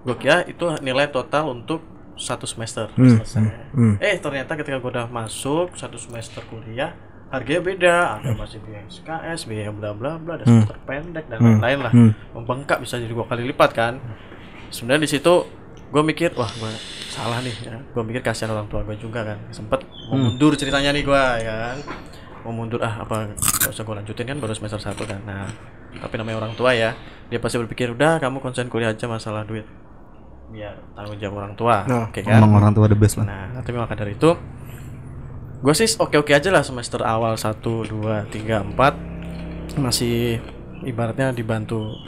gua 0.00 0.14
kira 0.14 0.44
itu 0.44 0.60
nilai 0.78 1.08
total 1.08 1.48
untuk 1.48 1.80
satu 2.14 2.44
semester 2.44 2.92
Hmm. 2.92 3.16
selesai. 3.16 3.48
Hmm. 3.72 3.96
Eh 3.96 4.20
ternyata 4.20 4.52
ketika 4.54 4.76
gua 4.76 4.92
udah 4.92 5.06
masuk 5.08 5.72
satu 5.72 5.96
semester 5.96 6.44
kuliah 6.44 6.92
harganya 7.30 7.62
beda 7.64 7.94
ada 8.18 8.34
masih 8.34 8.60
biaya 8.60 8.84
SKS 8.84 9.46
biaya 9.46 9.70
bla 9.70 9.94
bla 9.94 10.18
bla 10.18 10.34
ada 10.34 10.44
semester 10.44 10.76
pendek 10.84 11.24
dan 11.26 11.38
Hmm. 11.38 11.56
lain-lain 11.56 11.78
lah 11.80 11.92
Hmm. 11.94 12.12
membengkak 12.34 12.76
bisa 12.76 12.98
jadi 12.98 13.08
dua 13.08 13.24
kali 13.24 13.46
lipat 13.46 13.70
kan 13.70 14.02
sebenarnya 14.68 15.06
di 15.06 15.10
situ 15.10 15.34
gue 15.90 16.02
mikir 16.06 16.30
wah 16.38 16.46
gue 16.46 16.72
salah 17.10 17.42
nih 17.42 17.54
ya. 17.66 17.76
Gue 17.90 18.02
mikir 18.06 18.22
kasihan 18.22 18.54
orang 18.54 18.70
tua 18.70 18.86
gue 18.86 18.94
juga 18.94 19.26
kan. 19.26 19.38
Sempet 19.50 19.82
mau 20.10 20.18
mundur 20.18 20.54
ceritanya 20.54 20.94
nih 20.94 21.02
gue 21.02 21.22
ya 21.42 21.54
kan. 21.70 21.78
Mau 22.46 22.54
mundur 22.54 22.78
ah 22.80 23.02
apa 23.02 23.34
gak 23.36 23.74
usah 23.74 23.82
gue 23.82 23.94
lanjutin 23.98 24.26
kan 24.30 24.38
baru 24.38 24.54
semester 24.54 24.78
satu 24.78 25.02
kan. 25.02 25.18
Nah 25.26 25.50
tapi 25.90 26.14
namanya 26.22 26.46
orang 26.46 26.54
tua 26.54 26.70
ya 26.70 26.94
dia 27.26 27.42
pasti 27.42 27.58
berpikir 27.58 27.90
udah 27.90 28.22
kamu 28.22 28.38
konsen 28.38 28.70
kuliah 28.70 28.94
aja 28.94 29.10
masalah 29.10 29.42
duit. 29.42 29.66
Biar 30.50 30.78
tanggung 30.98 31.18
jawab 31.18 31.46
orang 31.46 31.54
tua 31.54 31.86
Nah, 31.86 32.10
oke 32.10 32.22
kan? 32.22 32.38
Emang 32.38 32.58
orang 32.58 32.74
tua 32.74 32.86
the 32.86 32.98
best 32.98 33.18
lah. 33.18 33.26
Nah, 33.26 33.62
tapi 33.62 33.74
maka 33.78 33.98
dari 33.98 34.14
itu 34.14 34.30
gue 35.60 35.74
sih 35.76 35.90
oke-oke 36.00 36.32
aja 36.32 36.48
lah 36.48 36.64
semester 36.64 37.04
awal 37.04 37.36
1 37.36 37.60
2 37.60 38.32
3 38.32 38.74
4 38.78 39.76
masih 39.76 40.40
ibaratnya 40.86 41.34
dibantu 41.34 41.98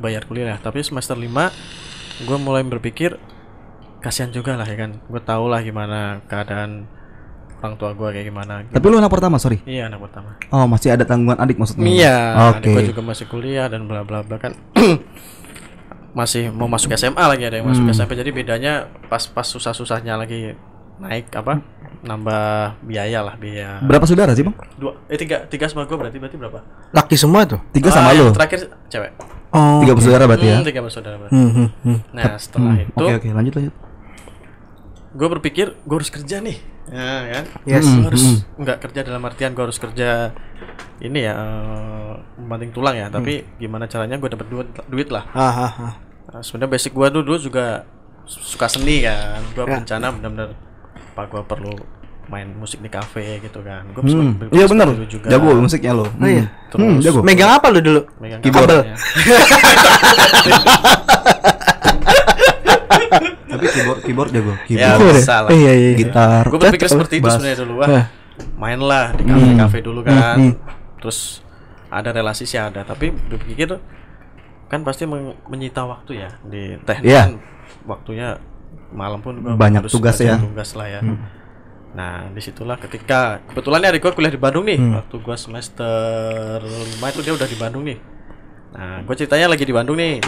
bayar 0.00 0.28
kuliah. 0.28 0.60
Tapi 0.60 0.84
semester 0.84 1.16
5 1.16 1.89
gue 2.20 2.36
mulai 2.36 2.62
berpikir 2.62 3.16
kasihan 3.98 4.28
juga 4.28 4.54
lah 4.54 4.64
ya 4.64 4.76
kan 4.78 4.96
gue 4.98 5.20
tau 5.20 5.44
lah 5.44 5.60
gimana 5.60 5.98
keadaan 6.24 6.88
orang 7.58 7.76
tua 7.76 7.92
gue 7.92 8.08
kayak 8.10 8.26
gimana 8.26 8.64
Tapi 8.66 8.80
lu 8.82 8.96
anak 8.96 9.08
pertama, 9.10 9.36
sorry. 9.36 9.60
iya 9.64 9.84
anak 9.84 10.00
pertama 10.00 10.32
Oh, 10.48 10.64
masih 10.64 10.90
ada 10.90 11.04
tanggungan 11.04 11.36
adik 11.36 11.56
maksudnya. 11.56 11.84
iya 11.84 12.16
Oke. 12.48 12.64
adik 12.64 12.68
gue 12.70 12.84
juga 12.90 13.02
masih 13.04 13.24
kuliah 13.26 13.66
dan 13.66 13.84
bla 13.84 14.00
bla 14.00 14.20
bla 14.20 14.36
kan 14.36 14.56
masih 16.10 16.50
mau 16.50 16.66
masuk 16.66 16.90
SMA 16.92 17.20
lagi 17.20 17.44
ada 17.44 17.56
yang 17.56 17.68
masuk 17.68 17.84
Hmm. 17.84 17.94
SMP 17.94 18.12
jadi 18.14 18.30
bedanya 18.30 18.72
pas 19.06 19.22
pas 19.24 19.44
susah 19.44 19.70
susahnya 19.70 20.16
lagi 20.16 20.56
naik 20.98 21.30
apa 21.30 21.62
nambah 22.00 22.80
biaya 22.82 23.20
lah 23.20 23.36
biaya 23.36 23.78
Berapa 23.80 24.04
saudara 24.04 24.32
sih, 24.32 24.40
Bang? 24.40 24.56
dua 24.74 24.96
eh 25.06 25.14
tiga 25.16 25.44
tiga 25.46 25.64
sama 25.64 25.84
gue 25.84 25.94
berarti 25.94 26.16
berarti 26.16 26.36
berapa 26.36 26.60
Laki 26.90 27.14
semua 27.14 27.44
tuh. 27.44 27.60
Tiga 27.70 27.88
Ah, 27.88 27.94
sama 27.94 28.10
yang 28.10 28.26
lu. 28.26 28.32
terakhir 28.32 28.58
cewek 28.88 29.12
Oh. 29.50 29.82
Tiga 29.82 29.92
bersaudara 29.92 30.24
berarti 30.24 30.46
ya. 30.46 30.56
Hmm, 30.56 30.66
tiga 30.66 30.80
bersaudara 30.80 31.16
berarti. 31.18 31.34
Hmm, 31.34 31.50
hmm, 31.50 31.68
hmm. 31.82 31.98
nah 32.12 32.32
setelah 32.36 32.70
Hmm, 32.72 32.84
itu 32.86 32.94
Oke, 32.96 33.12
oke, 33.18 33.28
lanjut 33.30 33.54
lanjut. 33.56 33.74
gue 35.10 35.28
berpikir 35.28 35.66
gue 35.76 35.96
harus 35.96 36.06
kerja 36.08 36.38
nih 36.38 36.54
ya 36.88 37.34
kan 37.34 37.44
Yes. 37.66 37.82
Hmm, 37.82 38.06
harus 38.06 38.22
hmm. 38.22 38.38
nggak 38.56 38.78
kerja 38.78 39.00
dalam 39.02 39.18
artian 39.20 39.50
gue 39.52 39.64
harus 39.64 39.74
kerja 39.76 40.30
ini 41.00 41.18
ya 41.20 41.34
eh, 41.34 42.12
membanting 42.36 42.70
tulang 42.70 42.94
ya 42.94 43.10
tapi 43.10 43.42
gimana 43.58 43.84
caranya 43.84 44.14
gue 44.16 44.30
dapat 44.30 44.46
duit 44.46 44.68
duit 44.86 45.08
lah 45.10 45.26
Ah, 45.30 45.66
ah, 45.66 45.72
ah. 45.82 45.94
Nah, 46.30 46.40
sebenarnya 46.40 46.70
basic 46.70 46.94
gua 46.94 47.10
dulu, 47.10 47.26
dulu 47.26 47.38
juga 47.42 47.82
suka 48.22 48.70
seni 48.70 49.02
kan. 49.02 49.42
Gua 49.50 49.66
Ya. 49.66 49.70
berencana 49.74 50.14
benar-benar 50.14 50.54
apa 51.10 51.22
gua 51.26 51.42
perlu 51.42 51.74
main 52.30 52.46
musik 52.52 52.78
di 52.78 52.86
kafe 52.86 53.38
gitu 53.40 53.58
kan. 53.60 53.82
Gua 53.90 54.00
Hmm. 54.00 54.38
Iya 54.48 54.64
benar. 54.64 54.86
juga. 55.04 55.26
Jago 55.28 55.50
musiknya 55.56 55.92
lo. 55.92 56.06
Oh 56.06 56.24
iya. 56.24 56.46
Terus 56.70 56.78
Hmm, 56.80 56.98
jago. 57.00 57.20
Megang 57.20 57.50
apa 57.52 57.66
lu 57.68 57.80
dulu? 57.80 58.00
megang 58.16 58.38
Keyboard. 58.40 58.70
kabel. 58.70 58.80
Tapi 63.50 63.66
keyboard 63.66 64.00
keyboard 64.00 64.30
jago. 64.30 64.52
Ya, 64.68 64.94
Keyboard, 64.94 65.16
bisa 65.16 65.36
lah. 65.40 65.50
Iya, 65.50 65.72
iya, 65.72 65.88
iya. 65.88 65.98
gitar. 65.98 66.42
Gue 66.46 66.58
berpikir 66.60 66.86
seperti 66.88 67.14
itu 67.18 67.28
sebenarnya 67.28 67.58
dulu. 67.58 67.72
Wah, 67.76 67.88
Nah. 67.88 68.04
main 68.56 68.80
lah 68.80 69.12
di 69.12 69.22
kafe-kafe 69.22 69.78
dulu 69.82 70.00
kan. 70.00 70.36
Hmm. 70.38 70.54
Terus 70.96 71.42
ada 71.88 72.08
relasi 72.08 72.46
sih 72.46 72.56
ada, 72.56 72.80
tapi 72.80 73.10
berpikir 73.10 73.74
kan 74.70 74.80
pasti 74.80 75.02
men- 75.02 75.34
menyita 75.44 75.82
waktu 75.82 76.22
ya 76.22 76.30
di 76.40 76.78
teknik 76.80 77.02
Iya. 77.04 77.22
kan 77.26 77.32
waktunya 77.84 78.38
malam 78.88 79.18
pun 79.18 79.34
Banyak 79.34 79.82
harus 79.82 79.90
tugas 79.90 80.14
ya. 80.16 80.38
tugas 80.38 80.70
lah 80.72 80.86
ya 80.88 81.00
Nah, 81.90 82.30
di 82.30 82.38
situlah 82.38 82.78
ketika 82.78 83.42
kebetulan 83.50 83.82
adik 83.90 84.06
gue 84.06 84.12
kuliah 84.14 84.30
di 84.30 84.38
Bandung 84.38 84.64
nih. 84.66 84.78
Waktu 84.78 85.16
gue 85.18 85.36
semester 85.36 86.58
5 86.62 87.02
itu 87.02 87.20
dia 87.26 87.34
udah 87.34 87.48
di 87.50 87.58
Bandung 87.58 87.82
nih. 87.82 87.98
Nah, 88.74 89.02
gue 89.02 89.14
ceritanya 89.18 89.50
lagi 89.50 89.64
di 89.66 89.74
Bandung 89.74 89.98
nih. 89.98 90.22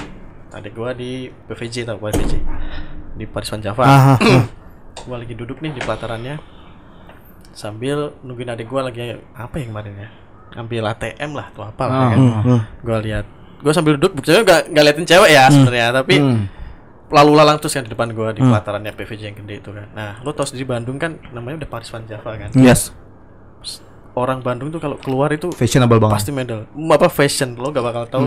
Adik 0.53 0.75
gue 0.75 0.91
di 0.99 1.11
PVJ 1.49 1.87
tau 1.87 2.03
PVJ 2.03 2.33
di 3.15 3.25
Paris 3.31 3.49
Van 3.49 3.63
Java. 3.63 3.85
Gue 5.03 5.17
lagi 5.19 5.35
duduk 5.35 5.59
nih 5.59 5.75
di 5.75 5.81
pelatarannya 5.83 6.39
sambil 7.53 8.17
nungguin 8.25 8.49
adik 8.49 8.65
gue 8.65 8.81
lagi 8.81 9.01
apa 9.37 9.55
ya 9.61 9.65
kemarin 9.69 9.95
ya 9.99 10.09
ngambil 10.57 10.83
ATM 10.89 11.31
lah 11.37 11.47
atau 11.53 11.63
apa 11.65 11.83
lah 11.85 11.97
kan. 12.09 12.19
gue 12.81 12.97
lihat 13.09 13.27
gue 13.61 13.73
sambil 13.73 14.01
duduk 14.01 14.17
buktinya 14.17 14.41
nggak 14.43 14.61
nggak 14.73 14.85
liatin 14.85 15.07
cewek 15.07 15.31
ya 15.33 15.45
sebenarnya 15.53 15.87
tapi 15.93 16.17
lalu 17.13 17.33
lalang 17.35 17.57
terus 17.57 17.73
kan 17.73 17.83
di 17.83 17.91
depan 17.91 18.09
gue 18.09 18.29
di 18.33 18.41
pelatarannya 18.41 18.91
PVJ 18.91 19.23
yang 19.23 19.37
gede 19.39 19.55
itu 19.59 19.71
kan 19.71 19.87
nah 19.91 20.13
lo 20.19 20.31
tau 20.31 20.43
sendiri 20.43 20.65
Bandung 20.67 20.97
kan 20.97 21.21
namanya 21.29 21.61
udah 21.61 21.71
Paris 21.71 21.89
Van 21.89 22.03
Java 22.03 22.31
kan 22.35 22.49
Yes. 22.55 22.91
orang 24.13 24.41
Bandung 24.41 24.69
tuh 24.69 24.77
kalau 24.79 24.97
keluar 24.97 25.29
itu 25.31 25.49
Fashionable 25.51 25.97
banget. 25.99 26.15
pasti 26.15 26.31
medal 26.31 26.65
apa 26.69 27.09
fashion 27.09 27.55
lo 27.55 27.69
gak 27.69 27.81
bakal 27.83 28.05
tahu 28.07 28.25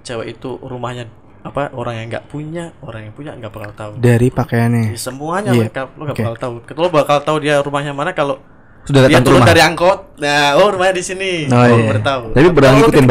cewek 0.00 0.34
itu 0.34 0.56
rumahnya 0.58 1.04
apa 1.38 1.68
orang 1.70 1.94
yang 1.96 2.06
nggak 2.10 2.24
punya 2.26 2.64
orang 2.80 3.02
yang 3.02 3.14
punya 3.14 3.30
nggak 3.32 3.48
bakal 3.48 3.70
tahu 3.72 3.92
Dari 3.98 4.28
pakaiannya. 4.28 4.90
Ya, 4.90 4.98
semuanya 4.98 5.50
Iya. 5.50 5.68
lengkap 5.68 5.88
lo 5.90 6.02
gak 6.02 6.10
Oke. 6.10 6.22
bakal 6.22 6.36
tahu 6.36 6.54
lo 6.74 6.88
bakal 6.90 7.18
tahu 7.22 7.36
dia 7.38 7.54
rumahnya 7.58 7.92
mana 7.92 8.12
kalau 8.12 8.40
Sudah 8.82 9.04
dia 9.04 9.08
datang 9.10 9.20
ke 9.20 9.26
turun 9.26 9.36
rumah. 9.38 9.48
dari 9.48 9.60
angkot 9.62 9.98
nah 10.16 10.56
oh 10.56 10.68
rumahnya 10.70 10.94
di 10.94 11.04
sini 11.06 11.32
Oh, 11.46 11.60
iya. 11.62 11.84
baru 11.86 12.00
tahu 12.02 12.24
Tapi 12.30 12.46
pernah 12.48 12.60
Kalau 12.66 12.78
ngikutin 12.82 13.04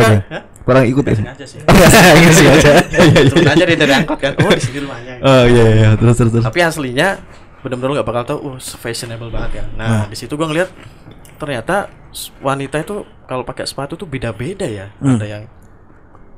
Pernah 0.68 0.84
ikut 0.84 1.00
ya? 1.02 1.16
Sengaja 1.16 1.46
sih 1.48 1.60
Iya 2.20 2.30
sih 2.30 2.46
aja. 2.46 2.72
dia 3.56 3.78
dari 3.78 3.94
angkot 3.96 4.20
kan 4.20 4.36
oh 4.38 4.52
di 4.52 4.60
sini 4.60 4.84
rumahnya 4.84 5.16
Oh 5.20 5.44
iya 5.48 5.66
iya 5.74 5.90
terus 5.96 6.20
terus 6.20 6.32
terus. 6.34 6.44
tapi 6.44 6.60
aslinya 6.60 7.24
benar-benar 7.58 7.90
lo 7.90 7.96
gak 7.96 8.06
bakal 8.06 8.24
tahu 8.26 8.40
oh 8.46 8.56
fashionable 8.60 9.32
banget 9.32 9.52
kan 9.58 9.68
nah 9.74 10.04
di 10.06 10.14
situ 10.14 10.36
gua 10.36 10.46
ngeliat 10.46 10.70
ternyata 11.36 11.88
wanita 12.40 12.78
itu 12.78 12.96
kalau 13.24 13.42
pakai 13.42 13.64
sepatu 13.64 13.96
tuh 13.96 14.06
beda-beda 14.06 14.64
ya 14.64 14.92
ada 14.98 15.24
yang 15.24 15.44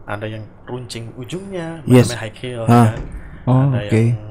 ada 0.06 0.26
yang 0.26 0.46
runcing 0.64 1.10
ujungnya 1.16 1.82
Yes. 1.84 2.10
namanya 2.10 2.20
high 2.20 2.36
heel 2.36 2.64
Ah. 2.64 2.94
kan 2.94 3.02
Oh, 3.46 3.66
ada 3.68 3.82
oke. 3.84 3.98
yang 3.98 4.29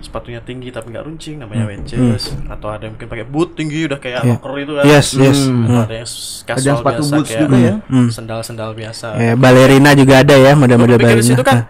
sepatunya 0.00 0.40
tinggi 0.40 0.68
tapi 0.68 0.88
nggak 0.88 1.04
runcing 1.04 1.36
namanya 1.36 1.66
wedges 1.66 2.32
atau 2.46 2.68
ada 2.68 2.82
yang 2.82 2.94
mungkin 2.94 3.08
pakai 3.08 3.22
boot 3.24 3.52
tinggi 3.52 3.84
udah 3.84 3.98
kayak 3.98 4.20
Iya. 4.20 4.32
rocker 4.32 4.52
itu 4.56 4.72
kan 4.72 4.84
Yes, 4.84 5.06
yes. 5.12 5.38
atau 5.42 5.52
Hmm. 5.52 5.82
ada 5.82 5.94
yang 5.94 6.08
s- 6.08 6.18
Ada 6.40 6.48
casual 6.48 6.64
yang 6.64 6.78
sepatu 6.78 6.94
biasa 6.98 7.12
boots 7.12 7.28
kayak 7.28 7.40
juga 7.42 7.56
ya? 7.58 7.74
Hmm. 7.84 8.08
sendal-sendal 8.08 8.70
biasa 8.72 9.06
Eh, 9.16 9.34
balerina 9.34 9.90
juga 9.92 10.14
ada 10.18 10.34
ya, 10.34 10.52
model-model 10.54 10.96
balerina. 10.98 11.28
situ 11.28 11.42
kan 11.42 11.56
Nah. 11.56 11.66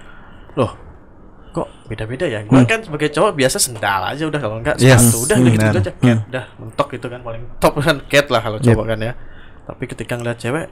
loh 0.54 0.72
kok 1.50 1.68
beda-beda 1.86 2.24
ya 2.26 2.40
gua 2.42 2.62
kan 2.62 2.80
sebagai 2.80 3.08
cowok 3.10 3.32
biasa 3.34 3.56
sendal 3.58 4.00
aja 4.06 4.22
udah 4.22 4.40
kalau 4.40 4.56
enggak 4.58 4.76
Yes, 4.78 4.96
sepatu 5.02 5.18
udah 5.22 5.36
gitu, 5.38 5.48
benar. 5.54 5.70
aja 5.70 5.80
cat 5.82 5.96
udah 6.26 6.44
mentok 6.56 6.88
gitu 6.90 7.06
kan 7.06 7.20
paling 7.20 7.42
top 7.58 7.72
kan 7.78 7.96
cat 8.06 8.26
lah 8.28 8.40
kalau 8.40 8.58
cowok 8.58 8.84
kan 8.86 8.98
ya 9.02 9.12
tapi 9.62 9.82
ketika 9.84 10.12
ngeliat 10.14 10.38
cewek 10.38 10.66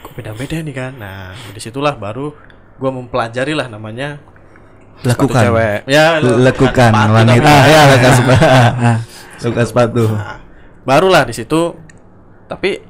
kok 0.00 0.12
beda-beda 0.12 0.56
nih 0.58 0.74
kan 0.74 0.92
nah 0.96 1.18
di 1.46 1.58
situlah 1.58 1.94
baru 1.94 2.34
gua 2.76 2.90
mempelajari 2.90 3.52
lah 3.52 3.66
namanya 3.66 4.18
Lakukan. 5.02 5.42
cewek 5.42 5.76
ya 5.86 6.20
sepatu 6.20 6.64
wanita. 7.10 7.48
Ah, 7.48 7.64
ya, 7.64 7.80
lekas 7.88 8.12
sepatu. 8.16 8.44
Ah. 8.80 8.98
Lekas 9.40 9.66
sepatu. 9.68 10.04
Nah, 10.06 10.36
barulah 10.82 11.22
di 11.22 11.32
situ 11.32 11.76
tapi 12.44 12.80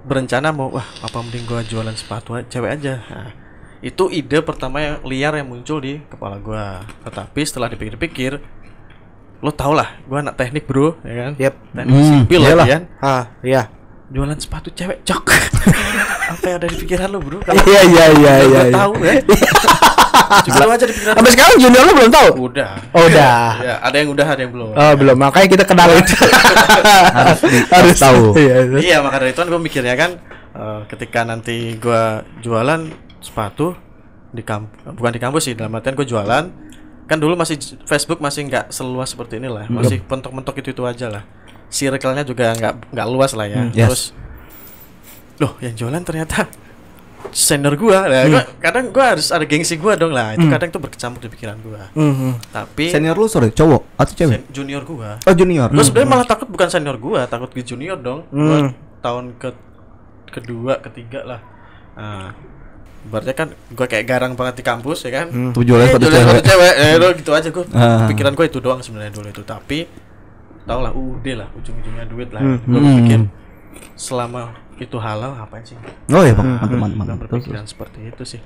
berencana 0.00 0.50
mau 0.50 0.68
wah 0.70 0.84
apa 0.98 1.16
mending 1.18 1.44
gua 1.44 1.60
jualan 1.60 1.92
sepatu 1.92 2.40
cewek 2.42 2.70
aja 2.72 3.04
nah, 3.04 3.30
itu 3.78 4.08
ide 4.08 4.40
pertama 4.40 4.80
yang 4.80 4.96
liar 5.02 5.32
yang 5.34 5.46
muncul 5.46 5.76
di 5.78 6.00
kepala 6.02 6.36
gua 6.36 6.80
tetapi 7.02 7.40
setelah 7.40 7.68
dipikir-pikir 7.68 8.40
lo 9.38 9.50
tau 9.50 9.70
lah 9.70 10.00
gua 10.04 10.20
anak 10.20 10.34
teknik 10.34 10.64
bro 10.64 10.96
ya 11.00 11.14
kan 11.22 11.32
Yep. 11.38 11.54
teknik 11.70 11.92
Hmm, 11.94 12.08
sipil 12.18 12.40
iyalah. 12.40 12.56
lagi 12.58 12.70
kan 12.72 12.82
Ah, 12.98 13.24
iya. 13.40 13.62
jualan 14.08 14.36
sepatu 14.36 14.68
cewek 14.70 15.00
cok 15.00 15.24
apa 16.32 16.44
yang 16.46 16.56
ada 16.56 16.66
di 16.66 16.76
pikiran 16.78 17.08
lo 17.08 17.18
bro 17.20 17.38
kalau 17.46 17.60
Iya, 17.62 17.80
iya, 17.84 18.04
iya, 18.10 18.32
gua 18.40 18.42
iya. 18.42 18.62
iya. 18.64 18.72
tahu 18.72 18.92
ya 18.98 19.14
juga 20.46 20.62
lo 20.66 20.72
aja 20.74 20.84
di 20.86 20.94
pikiran 20.94 21.14
Sampai 21.18 21.32
sekarang 21.32 21.54
junior 21.58 21.82
lu 21.84 21.92
belum 21.96 22.10
tahu? 22.12 22.28
udah 22.50 22.70
Oh, 22.94 23.02
udah. 23.06 23.38
ya 23.68 23.74
ada 23.82 23.96
yang 23.96 24.08
udah 24.12 24.26
ada 24.26 24.40
yang 24.40 24.52
belum 24.52 24.68
Oh, 24.72 24.92
belum. 24.96 25.16
Makanya 25.18 25.48
kita 25.48 25.64
kenalin. 25.66 26.04
Harus 27.74 27.96
tahu. 27.98 28.22
Iya, 28.40 28.54
terus. 28.66 28.80
Iya 28.82 28.96
maka 29.04 29.16
dari 29.20 29.30
itu 29.34 29.40
kan 29.40 29.48
gue 29.52 29.60
mikirnya 29.60 29.94
kan 29.98 30.10
eh, 30.56 30.80
ketika 30.88 31.20
nanti 31.28 31.76
gua 31.76 32.24
jualan 32.40 32.88
sepatu 33.20 33.76
di 34.30 34.42
kamp 34.46 34.70
bukan 34.96 35.12
di 35.12 35.20
kampus 35.20 35.42
sih 35.50 35.54
dalam 35.58 35.74
artian 35.74 35.98
gue 35.98 36.06
jualan 36.06 36.44
kan 37.10 37.18
dulu 37.18 37.34
masih 37.34 37.58
Facebook 37.90 38.22
masih 38.22 38.46
nggak 38.46 38.70
seluas 38.70 39.10
seperti 39.10 39.42
ini 39.42 39.50
lah 39.50 39.66
masih 39.66 39.98
pentok-pentok 40.06 40.62
itu 40.62 40.70
itu 40.70 40.82
aja 40.86 41.10
lah 41.10 41.22
circle-nya 41.66 42.22
juga 42.22 42.54
nggak 42.54 42.94
nggak 42.94 43.06
luas 43.10 43.34
lah 43.34 43.50
ya 43.50 43.66
yes. 43.74 43.74
terus 43.74 44.02
loh 45.42 45.58
yang 45.58 45.74
jualan 45.74 46.02
ternyata 46.06 46.46
senior 47.30 47.74
gua 47.74 48.04
lah 48.04 48.24
gua- 48.26 48.48
kadang 48.58 48.88
gua 48.88 49.12
harus 49.12 49.28
ada 49.28 49.42
gengsi 49.42 49.76
gua 49.76 49.94
dong 49.94 50.10
lah 50.10 50.32
itu 50.32 50.42
kadang 50.46 50.68
tuh 50.68 50.80
berkecamuk 50.80 51.18
di 51.18 51.28
pikiran 51.28 51.56
gua 51.58 51.92
Mhm. 51.92 52.50
tapi 52.50 52.88
Senior 52.88 53.14
lu 53.14 53.26
sorry, 53.26 53.50
cowok 53.50 53.82
atau 53.94 54.14
cewek? 54.14 54.48
junior 54.48 54.82
gua 54.82 55.20
Oh 55.22 55.32
junior. 55.32 55.68
Gue 55.68 55.80
sebenarnya 55.80 56.10
malah 56.10 56.24
takut 56.24 56.46
bukan 56.46 56.66
senior 56.66 56.96
gua, 56.96 57.24
takut 57.24 57.48
ke 57.48 57.62
junior 57.62 57.94
dong. 57.96 58.26
Gua 58.28 58.58
Hmm. 58.62 58.72
tahun 58.98 59.36
ke 59.36 59.48
kedua, 60.28 60.78
ketiga 60.80 61.20
lah. 61.24 61.40
Nah, 61.92 62.32
berarti 63.02 63.32
kan 63.32 63.48
gua 63.70 63.84
kayak 63.84 64.04
garang 64.04 64.32
banget 64.34 64.54
di 64.56 64.64
kampus 64.64 65.04
ya 65.04 65.12
kan. 65.14 65.26
Tuh 65.50 65.62
jualan 65.62 65.84
Eh, 65.84 65.92
jualan 65.92 66.10
cewek. 66.34 66.42
cewek. 66.42 66.74
Eh, 66.76 66.92
udah 66.96 67.10
gitu 67.14 67.30
aja 67.30 67.48
gua. 67.48 67.64
Ah. 67.70 68.06
Pikiran 68.06 68.32
gua 68.32 68.46
itu 68.46 68.58
doang 68.58 68.80
sebenarnya 68.80 69.12
dulu 69.12 69.28
itu, 69.28 69.42
tapi 69.42 69.86
tau 70.62 70.80
lah 70.80 70.90
udah 70.90 71.34
lah 71.36 71.48
ujung-ujungnya 71.52 72.04
duit 72.06 72.28
lah. 72.30 72.40
Hmm. 72.40 72.58
Gua 72.64 72.78
Hmm. 72.78 72.96
pikir 72.98 73.20
selama 73.94 74.54
itu 74.80 74.96
halal 74.96 75.36
ngapain 75.36 75.64
sih? 75.64 75.76
Oh 76.10 76.24
iya 76.24 76.32
bang, 76.32 76.56
Gua 76.56 76.78
mantap. 76.78 77.20
Terus, 77.20 77.20
berpikiran 77.20 77.66
seperti 77.68 78.00
itu 78.08 78.22
sih. 78.24 78.42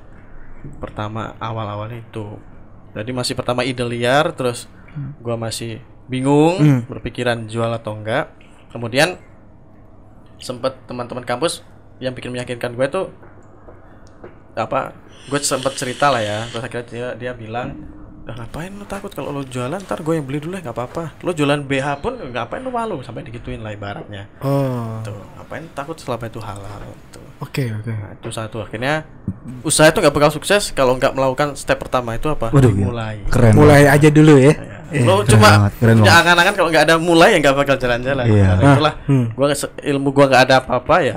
Pertama 0.81 1.37
awal-awalnya 1.39 2.03
itu. 2.03 2.39
Jadi 2.95 3.11
masih 3.11 3.35
pertama 3.35 3.67
ide 3.67 3.83
liar, 3.83 4.33
terus 4.33 4.67
gua 5.19 5.35
masih 5.35 5.83
bingung 6.07 6.61
Hmm. 6.61 6.81
berpikiran 6.87 7.49
jual 7.49 7.71
atau 7.73 7.97
enggak. 7.97 8.31
Kemudian 8.71 9.17
sempet 10.37 10.75
teman-teman 10.85 11.25
kampus 11.25 11.63
yang 12.03 12.13
bikin 12.13 12.35
meyakinkan 12.35 12.75
gue 12.75 12.87
tuh 12.91 13.07
apa? 14.55 14.95
Gue 15.31 15.41
sempet 15.41 15.73
cerita 15.79 16.11
lah 16.13 16.21
ya. 16.21 16.45
Terus 16.51 16.63
akhirnya 16.67 16.87
dia 16.91 17.07
dia 17.17 17.33
bilang, 17.33 17.73
"Ah, 18.25 18.35
ngapain 18.35 18.73
lu 18.73 18.85
takut 18.85 19.13
kalau 19.13 19.31
lu 19.31 19.45
jualan 19.45 19.77
ntar 19.79 20.01
gue 20.01 20.15
yang 20.17 20.25
beli 20.25 20.41
dulu 20.41 20.57
ya 20.57 20.65
nggak 20.65 20.73
apa-apa. 20.73 21.05
Lu 21.21 21.31
jualan 21.31 21.61
BH 21.61 21.87
pun 22.01 22.17
ngapain 22.17 22.65
lu 22.65 22.73
malu 22.73 23.05
sampai 23.05 23.21
digituin 23.23 23.61
lah 23.61 23.71
ibaratnya. 23.71 24.27
Oh. 24.41 25.05
Tuh, 25.05 25.21
ngapain 25.37 25.65
takut 25.73 25.93
selama 25.95 26.25
itu 26.25 26.41
halal 26.41 26.81
tuh. 27.13 27.21
Oke, 27.43 27.69
oke. 27.69 27.93
Nah, 27.93 28.17
itu 28.17 28.29
satu 28.33 28.65
akhirnya 28.65 29.05
usaha 29.61 29.91
itu 29.91 30.01
nggak 30.01 30.15
bakal 30.15 30.31
sukses 30.33 30.73
kalau 30.73 30.97
nggak 30.97 31.13
melakukan 31.13 31.53
step 31.53 31.77
pertama 31.77 32.17
itu 32.17 32.33
apa? 32.33 32.49
Waduh, 32.49 32.73
iya. 32.73 32.81
mulai. 32.81 33.17
Keren. 33.29 33.53
Mulai 33.53 33.83
aja 33.91 34.09
dulu 34.09 34.35
ya. 34.41 34.53
Ya. 34.89 35.03
Lo 35.05 35.21
keren 35.21 35.29
cuma 35.37 35.49
banget, 35.51 35.73
keren 35.83 35.97
punya 36.01 36.13
angan-angan 36.23 36.55
kalau 36.55 36.69
nggak 36.71 36.85
ada 36.87 36.95
mulai 36.97 37.29
ya 37.35 37.39
nggak 37.45 37.57
bakal 37.59 37.77
jalan-jalan. 37.77 38.25
Iya. 38.25 38.45
Karena 38.47 38.65
Ah, 38.65 38.73
itulah 38.73 38.95
hmm. 39.11 39.27
gua 39.35 39.47
ilmu 39.85 40.09
gua 40.15 40.27
nggak 40.31 40.43
ada 40.49 40.55
apa-apa 40.63 40.97
ya. 41.03 41.17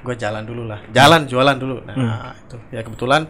Gua 0.00 0.14
jalan 0.16 0.42
dulu 0.42 0.62
lah. 0.66 0.80
Jalan 0.90 1.20
jualan 1.28 1.56
dulu. 1.60 1.76
Nah, 1.84 1.94
Hmm. 1.94 2.32
itu. 2.34 2.56
Ya 2.72 2.80
kebetulan 2.80 3.22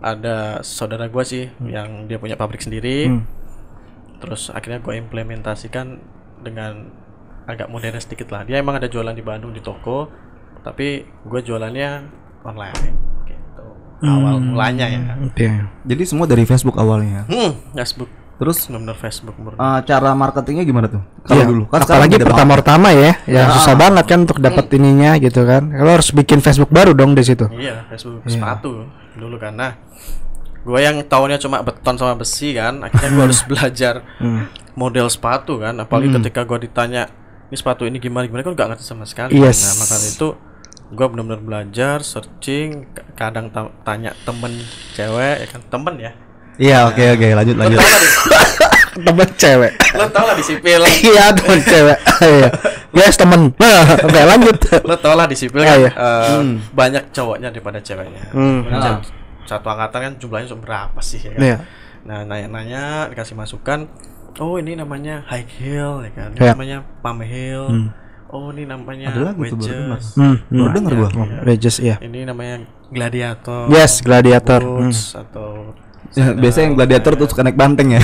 ada 0.00 0.60
saudara 0.60 1.08
gua 1.08 1.24
sih 1.24 1.48
yang 1.64 2.04
dia 2.10 2.20
punya 2.20 2.36
pabrik 2.36 2.60
sendiri. 2.60 3.08
Hmm. 3.08 3.24
Terus 4.20 4.52
akhirnya 4.52 4.80
gua 4.80 4.96
implementasikan 4.96 6.00
dengan 6.42 6.92
agak 7.46 7.70
modern 7.70 8.00
sedikit 8.02 8.32
lah. 8.34 8.44
Dia 8.44 8.60
emang 8.60 8.76
ada 8.76 8.90
jualan 8.90 9.14
di 9.14 9.24
Bandung 9.24 9.54
di 9.54 9.62
toko, 9.64 10.10
tapi 10.66 11.06
gua 11.24 11.40
jualannya 11.40 11.90
online 12.44 12.80
gitu. 13.24 13.64
Awal 14.04 14.36
mulanya 14.42 14.86
ya. 14.90 15.16
Oke. 15.24 15.48
Jadi 15.88 16.02
semua 16.04 16.28
dari 16.28 16.44
Facebook 16.44 16.76
awalnya. 16.76 17.24
Hmm, 17.30 17.56
Facebook. 17.72 18.25
Terus 18.36 18.68
Benar-benar 18.68 18.96
Facebook 18.98 19.36
murni. 19.36 19.56
eh, 19.56 19.80
cara 19.82 20.12
marketingnya 20.12 20.60
gimana 20.62 20.86
tuh? 20.86 21.00
Kalau 21.24 21.40
Iya, 21.40 21.44
dulu 21.46 21.62
kan 21.66 21.80
apalagi 21.82 22.16
pertama-tama 22.18 22.88
ya, 22.90 23.16
ya 23.24 23.42
Ah. 23.42 23.56
susah 23.56 23.74
banget 23.74 24.04
kan 24.04 24.18
untuk 24.20 24.38
dapat 24.38 24.68
ininya 24.70 25.16
gitu 25.16 25.40
kan. 25.42 25.66
Kalau 25.66 25.90
harus 25.90 26.08
bikin 26.10 26.38
Facebook 26.38 26.68
baru 26.68 26.92
dong 26.92 27.12
di 27.12 27.22
situ. 27.22 27.48
Iya, 27.48 27.88
Facebook 27.88 28.28
sepatu 28.28 28.84
dulu 29.14 29.36
karena 29.36 29.80
gue 30.60 30.78
yang 30.78 31.00
tahunya 31.00 31.38
cuma 31.38 31.62
beton 31.62 31.94
sama 31.94 32.12
besi 32.14 32.52
kan, 32.52 32.82
akhirnya 32.82 33.08
gue 33.10 33.24
harus 33.24 33.40
belajar 33.48 34.04
Hmm. 34.18 34.52
model 34.74 35.08
sepatu 35.08 35.56
kan, 35.56 35.72
apalagi 35.74 36.12
ketika 36.12 36.44
gue 36.44 36.58
ditanya 36.62 37.08
ini 37.46 37.54
sepatu 37.54 37.82
ini 37.82 37.96
gimana 37.96 38.26
gimana 38.26 38.42
kan 38.42 38.52
nggak 38.52 38.68
ngerti 38.70 38.84
sama 38.84 39.06
sekali. 39.06 39.32
Yes. 39.32 39.64
Nah 39.64 39.74
maka 39.80 39.94
dari 39.94 40.10
itu 40.10 40.28
gue 40.86 41.06
benar-benar 41.08 41.40
belajar, 41.40 41.96
searching, 42.00 42.84
kadang 43.14 43.48
ta- 43.48 43.72
tanya 43.80 44.12
temen 44.20 44.52
cewek, 44.92 45.36
ya 45.40 45.48
kan 45.48 45.62
temen 45.64 45.94
ya. 45.98 46.12
Iya 46.56 46.86
oke 46.86 47.02
oke 47.12 47.26
lanjut 47.32 47.54
Lo 47.54 47.62
lanjut. 47.62 47.78
di, 47.78 47.86
Temen 48.96 49.28
cewek. 49.36 49.72
lo 49.92 50.08
tau 50.08 50.24
lah 50.24 50.32
di 50.32 50.40
sipil, 50.40 50.80
Iya, 51.12 51.28
temen 51.30 51.60
cewek. 51.60 51.98
Iya. 52.16 52.48
Yes, 52.96 53.14
temen. 53.14 53.52
Oke, 53.52 54.20
lanjut. 54.24 54.56
lo 54.82 54.96
tau 54.96 55.12
lah 55.12 55.28
di 55.28 55.36
sipil 55.36 55.60
kan 55.60 55.76
iya. 55.76 55.90
eh, 55.92 56.40
banyak 56.72 57.12
cowoknya 57.12 57.52
daripada 57.52 57.76
ceweknya. 57.78 58.32
Hmm. 58.32 58.64
Kemudian 58.64 59.04
Satu 59.44 59.68
angkatan 59.68 60.00
kan 60.00 60.12
jumlahnya 60.16 60.56
berapa 60.56 60.96
sih 60.98 61.20
ya 61.20 61.30
kan? 61.30 61.40
Iya. 61.40 61.56
Nah, 62.02 62.24
nanya-nanya 62.24 63.12
dikasih 63.12 63.36
masukan. 63.36 63.84
oh 64.36 64.56
ini 64.56 64.74
namanya 64.74 65.24
high 65.28 65.44
heel 65.46 66.00
ya 66.00 66.10
kan. 66.12 66.28
Ini 66.32 66.40
Ya. 66.40 66.52
namanya 66.52 66.78
palm 66.98 67.20
heel. 67.20 67.92
Oh 68.26 68.48
ini 68.48 68.64
namanya 68.64 69.12
Ada 69.12 69.20
lagi 69.30 69.40
tuh 69.46 69.56
baru 69.56 69.60
wedges. 69.60 69.70
dengar. 69.70 70.00
Hmm, 70.16 70.36
hmm. 70.50 70.66
Denger 70.72 70.92
gua. 70.94 71.08
Oh, 71.14 71.26
Regis 71.44 71.76
ya. 71.78 71.96
Ini 72.00 72.24
namanya 72.24 72.64
gladiator. 72.88 73.68
Yes, 73.68 74.00
gladiator. 74.00 74.60
Hmm. 74.64 74.88
Boots 74.88 75.12
atau 75.14 75.76
Ya, 76.14 76.30
biasanya 76.36 76.64
yang 76.70 76.76
gladiator 76.78 77.12
tuh 77.18 77.26
suka 77.26 77.42
naik 77.42 77.58
banteng 77.58 77.96
ya. 77.96 78.00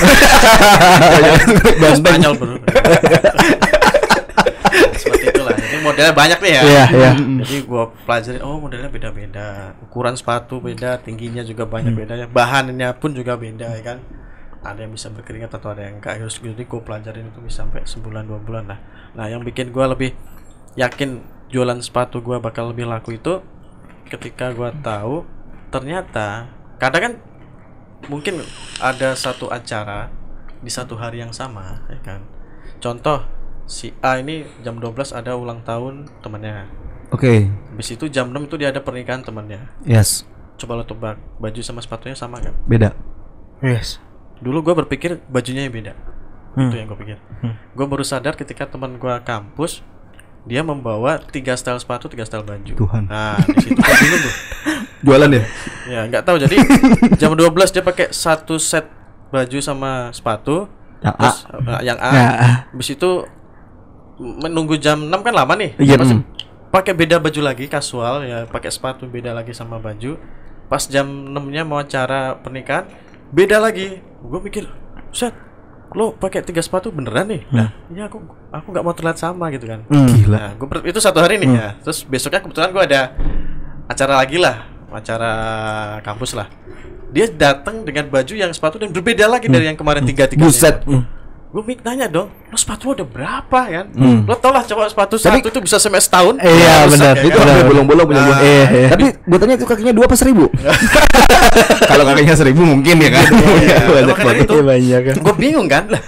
Spanyol 2.00 2.32
bro. 2.34 2.56
Seperti 4.98 5.24
itulah. 5.30 5.54
Ini 5.54 5.78
modelnya 5.84 6.14
banyak 6.16 6.38
nih 6.40 6.52
ya. 6.52 6.62
Iya, 6.62 6.84
iya. 6.90 7.12
Jadi 7.44 7.56
gua 7.68 7.92
pelajari 8.08 8.38
oh 8.42 8.58
modelnya 8.58 8.90
beda-beda. 8.90 9.76
Ukuran 9.84 10.16
sepatu 10.16 10.58
beda, 10.58 10.98
tingginya 11.04 11.44
juga 11.44 11.68
banyak 11.68 11.92
bedanya. 11.94 12.26
Bahannya 12.26 12.88
pun 12.98 13.14
juga 13.14 13.38
beda 13.38 13.78
ya 13.78 13.82
kan. 13.84 13.98
Ada 14.62 14.86
yang 14.86 14.94
bisa 14.94 15.10
berkeringat 15.10 15.50
atau 15.58 15.74
ada 15.74 15.86
yang 15.86 16.00
enggak. 16.00 16.18
Terus 16.18 16.40
jadi 16.42 16.64
gua 16.66 16.80
pelajarin 16.82 17.30
itu 17.30 17.40
bisa 17.44 17.66
sampai 17.66 17.84
sebulan 17.84 18.26
dua 18.26 18.40
bulan 18.42 18.64
lah. 18.66 18.78
Nah, 19.14 19.28
yang 19.28 19.44
bikin 19.44 19.70
gua 19.70 19.90
lebih 19.90 20.16
yakin 20.74 21.20
jualan 21.52 21.78
sepatu 21.84 22.24
gua 22.24 22.40
bakal 22.40 22.72
lebih 22.72 22.88
laku 22.88 23.20
itu 23.20 23.44
ketika 24.08 24.56
gua 24.56 24.72
tahu 24.72 25.28
ternyata 25.72 26.52
kadang 26.76 27.00
kan 27.00 27.12
mungkin 28.06 28.42
ada 28.78 29.14
satu 29.14 29.46
acara 29.46 30.10
di 30.58 30.70
satu 30.70 30.94
hari 30.94 31.18
yang 31.18 31.30
sama 31.30 31.82
ya 31.86 31.98
kan 32.00 32.20
contoh 32.78 33.22
si 33.64 33.94
A 33.98 34.18
ini 34.18 34.42
jam 34.62 34.78
12 34.78 34.94
ada 35.12 35.34
ulang 35.34 35.62
tahun 35.62 36.10
temannya 36.18 36.66
Oke. 37.10 37.46
habis 37.70 37.88
itu 37.90 38.08
jam 38.08 38.28
6 38.28 38.46
itu 38.46 38.54
dia 38.56 38.70
ada 38.70 38.80
pernikahan 38.80 39.20
temannya 39.20 39.68
Yes. 39.82 40.24
coba 40.56 40.78
lo 40.78 40.84
tebak 40.84 41.18
baju 41.36 41.60
sama 41.60 41.78
sepatunya 41.78 42.14
sama 42.14 42.38
kan 42.38 42.54
Beda. 42.64 42.94
Yes. 43.60 43.98
dulu 44.38 44.62
gue 44.62 44.74
berpikir 44.76 45.22
bajunya 45.26 45.66
yang 45.66 45.74
beda 45.74 45.94
Hmm. 46.52 46.68
itu 46.68 46.76
yang 46.76 46.84
gue 46.84 47.00
pikir 47.00 47.16
gue 47.48 47.86
baru 47.88 48.04
sadar 48.04 48.36
ketika 48.36 48.68
teman 48.68 49.00
gue 49.00 49.14
kampus 49.24 49.80
dia 50.42 50.60
membawa 50.66 51.22
tiga 51.22 51.54
style 51.54 51.78
sepatu 51.78 52.10
tiga 52.10 52.26
style 52.26 52.42
baju 52.42 52.74
Tuhan. 52.74 53.06
nah 53.06 53.38
di 53.38 53.62
situ 53.62 53.78
gue 53.78 53.94
bingung 54.02 54.22
tuh 54.26 54.34
Jualan 55.02 55.30
ya? 55.34 55.42
Ya 55.90 56.00
nggak 56.06 56.22
tahu 56.22 56.38
jadi 56.38 56.56
jam 57.18 57.34
12 57.34 57.74
dia 57.74 57.82
pakai 57.82 58.14
satu 58.14 58.54
set 58.62 58.86
baju 59.34 59.58
sama 59.58 60.14
sepatu. 60.14 60.70
Yang 61.02 61.14
A. 61.18 61.22
terus, 61.26 61.38
eh, 61.50 61.80
yang 61.82 61.98
A. 61.98 62.10
Ya, 62.14 62.28
A. 62.30 62.50
Habis 62.70 62.94
itu 62.94 63.10
menunggu 64.22 64.78
jam 64.78 65.10
6 65.10 65.10
kan 65.10 65.34
lama 65.34 65.58
nih. 65.58 65.74
Iya, 65.82 65.98
mm. 65.98 66.22
Pakai 66.70 66.94
beda 66.94 67.18
baju 67.18 67.40
lagi 67.42 67.66
kasual 67.66 68.22
ya, 68.22 68.46
pakai 68.46 68.70
sepatu 68.70 69.10
beda 69.10 69.34
lagi 69.34 69.50
sama 69.50 69.82
baju. 69.82 70.14
Pas 70.70 70.86
jam 70.86 71.04
6-nya 71.04 71.66
mau 71.66 71.82
acara 71.82 72.38
pernikahan, 72.38 72.86
beda 73.34 73.58
lagi. 73.58 73.98
Gue 74.22 74.40
mikir, 74.40 74.70
"Set, 75.10 75.34
lo 75.92 76.12
pakai 76.12 76.40
tiga 76.40 76.60
sepatu 76.60 76.88
beneran 76.88 77.28
nih?" 77.28 77.42
Nah, 77.48 77.68
iya 77.88 78.08
aku 78.08 78.18
aku 78.48 78.66
nggak 78.72 78.84
mau 78.84 78.94
terlihat 78.96 79.18
sama 79.18 79.48
gitu 79.52 79.68
kan. 79.68 79.84
Hmm. 79.86 80.08
Gila. 80.08 80.36
Nah, 80.36 80.50
gua 80.56 80.66
ber- 80.68 80.86
itu 80.86 80.98
satu 80.98 81.20
hari 81.20 81.36
nih 81.38 81.48
ya. 81.52 81.68
Terus 81.80 82.04
besoknya 82.04 82.40
kebetulan 82.40 82.70
gua 82.72 82.84
ada 82.84 83.14
acara 83.86 84.18
lagi 84.18 84.36
lah, 84.36 84.66
acara 84.88 85.32
kampus 86.00 86.32
lah. 86.32 86.48
Dia 87.12 87.28
datang 87.28 87.84
dengan 87.84 88.08
baju 88.08 88.32
yang 88.32 88.48
sepatu 88.50 88.80
yang 88.80 88.88
berbeda 88.88 89.28
lagi 89.28 89.44
dari 89.44 89.68
yang 89.68 89.76
kemarin 89.76 90.00
tiga 90.02 90.24
tiga. 90.24 90.48
Buset. 90.48 90.80
Gue 91.52 91.60
mik 91.62 91.84
nanya 91.84 92.08
dong, 92.08 92.32
lo 92.48 92.56
sepatu 92.56 92.96
udah 92.96 93.04
berapa 93.04 93.60
kan? 93.62 93.86
Lo 94.24 94.34
tau 94.34 94.50
lah 94.50 94.64
coba 94.64 94.88
sepatu 94.88 95.14
Tapi- 95.14 95.36
satu 95.38 95.48
itu 95.48 95.60
bisa 95.60 95.76
sampai 95.76 96.00
setahun. 96.00 96.40
Iya, 96.40 96.48
Rusak, 96.82 96.90
benar. 96.90 97.14
ya 97.14 97.22
Itu 97.22 97.36
kan? 97.36 97.44
ada 97.46 97.62
bolong-bolong 97.62 98.06
punya 98.08 98.22
gua. 98.22 98.36
Iya, 98.40 98.64
iya. 98.72 98.88
Tapi 98.88 99.04
gua 99.22 99.36
tanya 99.36 99.54
itu 99.54 99.66
kakinya 99.66 99.92
dua 99.92 100.04
apa 100.06 100.16
seribu? 100.16 100.48
Kalau 101.90 102.04
kakinya 102.04 102.32
seribu 102.34 102.62
mungkin 102.62 102.96
ya 102.96 103.10
kan. 103.12 103.28
Iya, 103.28 103.76
Banyak 103.84 104.08
makanya 104.08 104.24
banget. 104.24 104.42
itu. 104.42 104.54
Iya, 104.54 104.64
banyak 104.64 105.00
kan. 105.02 105.14
gue 105.20 105.34
bingung 105.36 105.68
kan 105.68 105.84
lah 105.88 106.02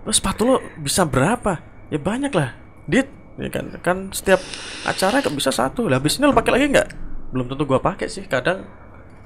lo 0.00 0.10
sepatu 0.10 0.46
lo 0.46 0.56
bisa 0.78 1.02
berapa 1.02 1.58
ya 1.88 1.98
banyak 1.98 2.30
lah 2.30 2.54
dit 2.86 3.10
ya 3.36 3.50
kan 3.50 3.74
kan 3.80 3.96
setiap 4.10 4.38
acara 4.82 5.18
kan 5.18 5.34
bisa 5.34 5.50
satu 5.50 5.90
lah 5.90 5.98
habis 5.98 6.14
ini 6.16 6.24
lo 6.24 6.32
pakai 6.32 6.54
lagi 6.54 6.66
nggak 6.70 6.88
belum 7.34 7.50
tentu 7.50 7.66
gue 7.66 7.74
pakai 7.76 8.06
sih 8.06 8.22
kadang 8.24 8.62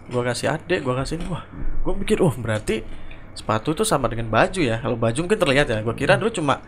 gue 0.08 0.22
kasih 0.24 0.50
adik 0.50 0.80
gue 0.80 0.94
kasih 0.96 1.20
wah 1.28 1.44
gue 1.78 1.92
mikir 1.94 2.18
oh 2.18 2.32
berarti 2.32 2.80
sepatu 3.40 3.72
itu 3.72 3.82
sama 3.82 4.06
dengan 4.06 4.28
baju 4.28 4.60
ya 4.60 4.76
kalau 4.78 4.94
baju 4.94 5.18
mungkin 5.18 5.38
terlihat 5.38 5.66
ya 5.66 5.80
gue 5.80 5.94
kira 5.94 6.14
dulu 6.14 6.28
cuma 6.30 6.60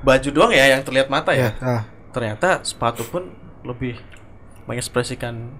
baju 0.00 0.28
doang 0.30 0.50
ya 0.50 0.70
yang 0.70 0.80
terlihat 0.80 1.08
mata 1.08 1.34
ya 1.34 1.50
Ah. 1.58 1.82
ternyata 2.10 2.62
sepatu 2.62 3.02
pun 3.04 3.34
lebih 3.62 3.98
mengekspresikan 4.64 5.50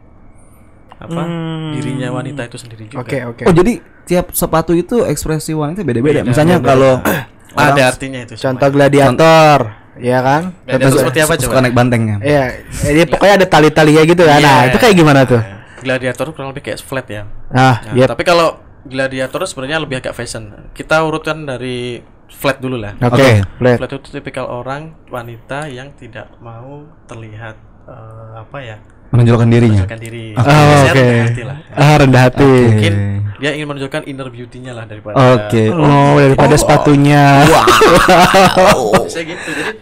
apa 0.94 1.16
Hmm. 1.18 1.72
dirinya 1.72 2.12
wanita 2.12 2.44
itu 2.44 2.56
sendiri 2.56 2.84
juga 2.86 3.00
Oke, 3.00 3.18
oke. 3.24 3.42
Oh 3.42 3.52
jadi 3.52 3.80
tiap 4.04 4.30
sepatu 4.32 4.72
itu 4.72 5.00
ekspresi 5.02 5.50
wanita 5.50 5.80
beda-beda. 5.80 6.20
Beda, 6.20 6.28
Misalnya 6.28 6.56
beda. 6.56 6.68
kalau 6.68 6.92
ada 7.58 7.82
artinya 7.88 8.20
itu 8.20 8.36
Contoh 8.36 8.46
semuanya. 8.60 8.74
gladiator, 8.76 9.58
ya 9.96 10.18
kan? 10.20 10.42
Gladiator 10.62 10.98
seperti 11.00 11.18
apa 11.18 11.34
coba? 11.38 11.60
naik 11.62 11.74
bantengnya. 11.74 12.16
Iya, 12.20 12.44
jadi 12.84 13.00
pokoknya 13.08 13.34
ada 13.34 13.46
tali-talinya 13.48 14.02
gitu 14.04 14.22
kan. 14.22 14.38
Nah, 14.38 14.58
Iya. 14.58 14.68
itu 14.68 14.76
kayak 14.76 14.94
gimana 14.94 15.20
tuh? 15.24 15.40
Gladiator 15.80 16.26
kurang 16.30 16.48
lebih 16.52 16.62
kayak 16.62 16.78
flat 16.78 17.06
ya. 17.08 17.22
Ah, 17.48 17.80
Nah, 17.80 17.96
yep. 17.96 18.06
Tapi 18.06 18.22
kalau 18.22 18.60
gladiator 18.82 19.42
sebenarnya 19.42 19.78
lebih 19.78 19.98
agak 19.98 20.12
fashion. 20.12 20.70
Kita 20.70 21.02
urutkan 21.02 21.44
dari 21.44 22.00
flat 22.30 22.58
dulu 22.58 22.78
lah. 22.78 22.94
Oke, 22.98 23.16
Oke. 23.16 23.30
flat. 23.58 23.76
Flat 23.76 23.90
itu 23.92 24.08
tipikal 24.10 24.46
orang 24.46 24.94
wanita 25.06 25.66
yang 25.66 25.92
tidak 25.94 26.30
mau 26.38 26.82
terlihat 27.04 27.56
eh, 27.84 28.32
apa 28.38 28.58
ya 28.60 28.78
Menonjolkan 29.10 29.50
dirinya. 29.50 29.82
menunjukkan 29.82 30.00
diri. 30.00 30.26
Oh, 30.38 30.46
oke. 30.86 30.94
rendah 30.94 31.26
hati 31.26 31.42
lah. 31.42 31.58
Ah, 31.74 31.94
rendah 31.98 32.22
hati. 32.30 32.46
Mungkin 32.70 32.94
dia 33.42 33.50
ingin 33.50 33.66
menunjukkan 33.66 34.02
inner 34.06 34.28
beauty-nya 34.30 34.70
lah 34.70 34.86
daripada. 34.86 35.18
Oke. 35.34 35.66
Oh, 35.66 36.14
daripada 36.14 36.54
sepatunya. 36.54 37.42
Saya 39.10 39.24
gitu. 39.26 39.50
Jadi 39.50 39.72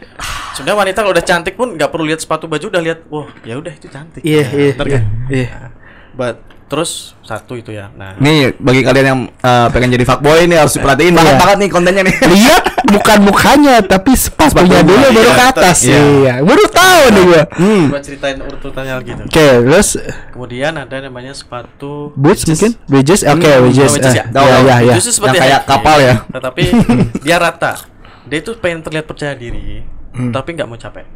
sebenarnya 0.56 0.78
wanita 0.80 0.98
kalau 1.04 1.12
udah 1.12 1.20
cantik 1.22 1.54
pun 1.54 1.76
nggak 1.76 1.90
perlu 1.92 2.08
lihat 2.08 2.24
sepatu 2.24 2.48
baju 2.48 2.66
udah 2.66 2.80
lihat, 2.80 2.98
wah 3.08 3.28
ya 3.44 3.60
udah 3.60 3.68
itu 3.68 3.86
cantik. 3.86 4.24
Iya, 4.24 4.42
Nah, 4.42 4.52
iya, 4.54 4.64
iya. 4.64 4.72
kan? 4.88 5.02
Iya. 5.28 5.48
Nah, 5.52 5.70
but 6.16 6.36
terus 6.68 7.16
satu 7.20 7.56
itu 7.56 7.72
ya. 7.72 7.88
Nah, 7.90 8.14
Nih 8.16 8.52
bagi 8.54 8.80
kalian 8.80 9.06
yang 9.06 9.20
eh, 9.26 9.66
pengen 9.68 9.88
jadi 9.90 10.04
fuckboy 10.04 10.44
nih 10.44 10.60
harus 10.60 10.76
diperhatiin 10.76 11.12
banget 11.12 11.32
Iya. 11.32 11.40
banget 11.40 11.56
nih 11.58 11.68
kontennya 11.68 12.02
nih. 12.04 12.14
Lihat 12.36 12.62
bukan 12.86 13.18
mukanya 13.24 13.74
tapi 13.80 14.12
sepatunya 14.12 14.80
dulu 14.80 15.06
baru 15.10 15.24
iya, 15.24 15.34
ke 15.34 15.44
atas. 15.48 15.78
iya. 15.82 15.98
Iya, 15.98 16.34
baru 16.40 16.64
tahu 16.68 17.02
nih 17.08 17.22
gua. 17.24 17.42
Hmm. 17.50 17.84
gua 17.88 18.00
ceritain 18.00 18.38
urut-urutannya 18.38 18.94
gitu. 19.02 19.22
Oke, 19.24 19.46
terus 19.64 19.88
Kemudian 20.30 20.72
ada 20.76 20.96
namanya 21.00 21.32
sepatu 21.32 22.12
boots 22.14 22.44
mungkin? 22.44 22.76
Wedges? 22.86 23.20
Oke, 23.24 23.48
Hmm, 23.48 23.64
wedges. 23.64 23.90
wedges 23.90 24.12
Eh, 24.12 24.20
ya. 24.20 24.24
Iya, 24.28 24.56
iya, 24.60 24.76
iya. 24.84 24.94
Itu 24.94 25.02
sih 25.02 25.14
seperti 25.16 25.36
Yang 25.36 25.44
kayak 25.48 25.60
kapal 25.64 25.96
ya. 25.98 26.14
Tetapi 26.28 26.62
dia 27.26 27.36
rata. 27.36 27.72
Dia 28.28 28.38
itu 28.38 28.52
pengen 28.56 28.84
terlihat 28.84 29.08
percaya 29.08 29.32
diri, 29.32 29.82
tapi 30.30 30.52
nggak 30.52 30.68
mau 30.68 30.76
capek. 30.76 31.08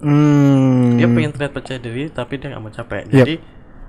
Hmm. 0.00 0.98
Dia 0.98 1.06
pengen 1.06 1.30
terlihat 1.30 1.52
percaya 1.52 1.78
diri, 1.78 2.08
tapi 2.08 2.34
dia 2.34 2.50
nggak 2.50 2.58
mau 2.60 2.72
capek. 2.72 3.02
Yep. 3.06 3.14
Jadi 3.14 3.34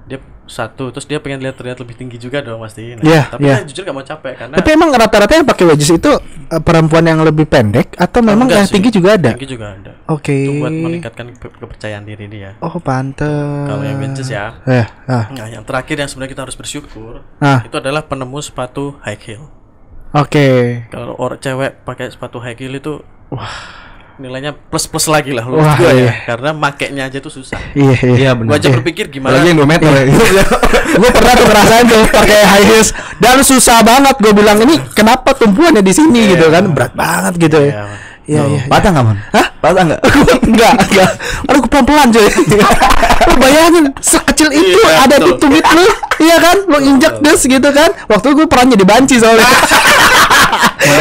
dia 0.04 0.20
satu, 0.44 0.92
terus 0.92 1.04
dia 1.04 1.18
pengen 1.18 1.40
lihat 1.40 1.56
terlihat 1.56 1.80
lebih 1.80 1.96
tinggi 1.96 2.18
juga 2.18 2.40
dong 2.40 2.60
pasti. 2.60 2.94
Nah, 2.94 3.02
Iya, 3.02 3.22
tapi 3.30 3.48
iya. 3.48 3.56
dia 3.58 3.72
jujur 3.72 3.82
nggak 3.82 3.96
mau 3.96 4.04
capek 4.04 4.34
karena 4.36 4.56
Tapi 4.56 4.70
emang 4.70 4.90
rata-rata 4.92 5.34
yang 5.34 5.48
pakai 5.48 5.66
wedges 5.66 5.90
itu 5.90 6.12
eh, 6.46 6.60
perempuan 6.60 7.02
yang 7.02 7.20
lebih 7.20 7.46
pendek 7.46 7.96
atau 7.96 8.20
memang 8.20 8.46
yang 8.48 8.68
sih. 8.68 8.76
tinggi 8.76 8.92
juga 8.92 9.16
ada? 9.16 9.32
Tinggi 9.32 9.48
juga 9.50 9.72
ada. 9.72 9.92
Oke. 10.06 10.36
Itu 10.36 10.60
buat 10.60 10.70
meningkatkan 10.70 11.26
ke- 11.34 11.54
kepercayaan 11.54 12.04
diri 12.04 12.28
dia. 12.28 12.60
Oh, 12.60 12.76
pantes. 12.78 13.24
Kalau 13.64 13.82
yang 13.82 13.96
benches 13.98 14.28
ya. 14.28 14.60
Eh, 14.64 14.84
ah. 15.06 15.32
Nah, 15.32 15.48
yang 15.50 15.64
terakhir 15.64 15.96
yang 15.96 16.08
sebenarnya 16.08 16.32
kita 16.32 16.44
harus 16.44 16.56
bersyukur 16.56 17.24
Ah. 17.40 17.64
itu 17.64 17.74
adalah 17.74 18.04
penemu 18.04 18.38
sepatu 18.38 19.00
high 19.00 19.16
heel. 19.18 19.48
Oke. 20.12 20.48
Kalau 20.90 21.16
orang 21.16 21.40
cewek 21.40 21.82
pakai 21.82 22.06
sepatu 22.08 22.38
high 22.38 22.54
heel 22.54 22.70
itu 22.72 23.00
wah 23.30 23.50
nilainya 24.22 24.54
plus 24.54 24.86
plus 24.86 25.10
lagi 25.10 25.34
lah 25.34 25.42
Wah, 25.50 25.58
menurut 25.58 25.74
gua 25.82 25.92
iya. 25.92 26.06
ya 26.06 26.14
karena 26.30 26.50
makainya 26.54 27.04
aja 27.10 27.18
tuh 27.18 27.34
susah. 27.34 27.58
Iya, 27.74 27.98
iya. 27.98 28.14
Iya 28.14 28.32
Gua 28.38 28.46
benar. 28.46 28.62
aja 28.62 28.68
berpikir 28.78 29.06
gimana 29.10 29.42
yang 29.42 29.58
2 29.58 29.66
meter 29.66 29.90
ya. 29.90 30.04
gue 31.02 31.10
pernah 31.10 31.34
tuh 31.34 31.46
ngerasain 31.50 31.86
tuh 31.90 32.04
pakai 32.14 32.40
high 32.46 32.66
heels 32.70 32.90
dan 33.18 33.42
susah 33.42 33.82
banget 33.82 34.14
gue 34.22 34.30
bilang 34.30 34.62
ini 34.62 34.78
kenapa 34.94 35.34
tumpuannya 35.34 35.82
di 35.82 35.90
sini 35.90 36.38
gitu 36.38 36.54
kan 36.54 36.70
berat 36.70 36.94
banget 36.94 37.34
gitu 37.42 37.58
ya 37.58 37.74
Iya. 38.24 38.40
iya 38.40 38.44
iya 38.56 38.62
Patah 38.72 38.90
nggak 38.96 39.04
man? 39.04 39.18
Hah? 39.36 39.48
Patah 39.60 39.84
nggak? 39.84 40.02
enggak 40.48 40.74
enggak 40.80 41.12
aduh 41.44 41.60
gue 41.60 41.70
pelan 41.74 41.86
pelan 41.90 42.08
coy 42.14 42.28
lu 43.28 43.36
bayangin 43.40 43.86
sekecil 44.00 44.50
itu 44.52 44.80
Iya, 44.80 44.96
ada 45.04 45.16
di 45.20 45.32
tumit 45.42 45.66
lu 45.74 45.86
iya 46.24 46.36
kan 46.40 46.56
lu 46.64 46.78
injek 46.80 47.20
des 47.20 47.42
gitu 47.44 47.70
kan 47.74 47.90
waktu 48.08 48.28
gue 48.32 48.48
pernah 48.48 48.78
jadi 48.78 48.86
banci 48.88 49.16
soalnya 49.20 49.44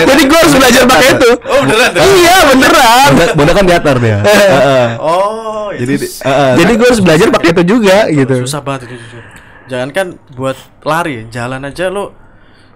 jadi 0.04 0.22
gue 0.22 0.38
harus 0.38 0.54
belajar 0.54 0.82
pakai 0.84 1.08
itu 1.12 1.30
Oh 1.44 1.58
beneran 1.62 1.88
tuh? 1.90 2.02
iya 2.14 2.36
beneran 2.46 3.08
Bunda, 3.08 3.24
bunda 3.34 3.52
kan 3.52 3.64
diatar 3.64 3.96
dia. 3.96 4.18
Heeh. 4.26 4.88
Oh, 4.98 5.68
Jadi 5.72 5.92
itu 5.94 6.06
heeh. 6.20 6.52
jadi 6.56 6.72
gue 6.72 6.86
harus 6.86 7.00
belajar 7.00 7.26
pakai 7.30 7.48
itu 7.50 7.62
juga 7.66 7.96
gitu 8.08 8.34
susah 8.42 8.60
banget 8.60 8.80
itu 8.86 8.96
jujur. 8.98 9.22
Jangankan 9.64 10.06
buat 10.32 10.54
lari, 10.82 11.26
jalan 11.28 11.62
aja 11.62 11.86
lo 11.86 12.12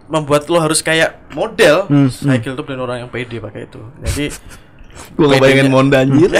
membuat 0.07 0.47
lo 0.47 0.59
harus 0.59 0.81
kayak 0.81 1.29
model 1.31 1.85
Hmm, 1.85 2.09
cycle 2.09 2.55
tuh 2.55 2.65
dan 2.65 2.79
orang 2.79 2.97
yang 3.01 3.11
pede 3.11 3.37
pakai 3.37 3.67
itu. 3.67 3.83
Jadi 4.01 4.25
gua 5.12 5.25
nggak 5.29 5.41
bayangin 5.41 5.67
pedenya- 5.67 5.75
Monda 5.75 5.99
anjir. 6.01 6.31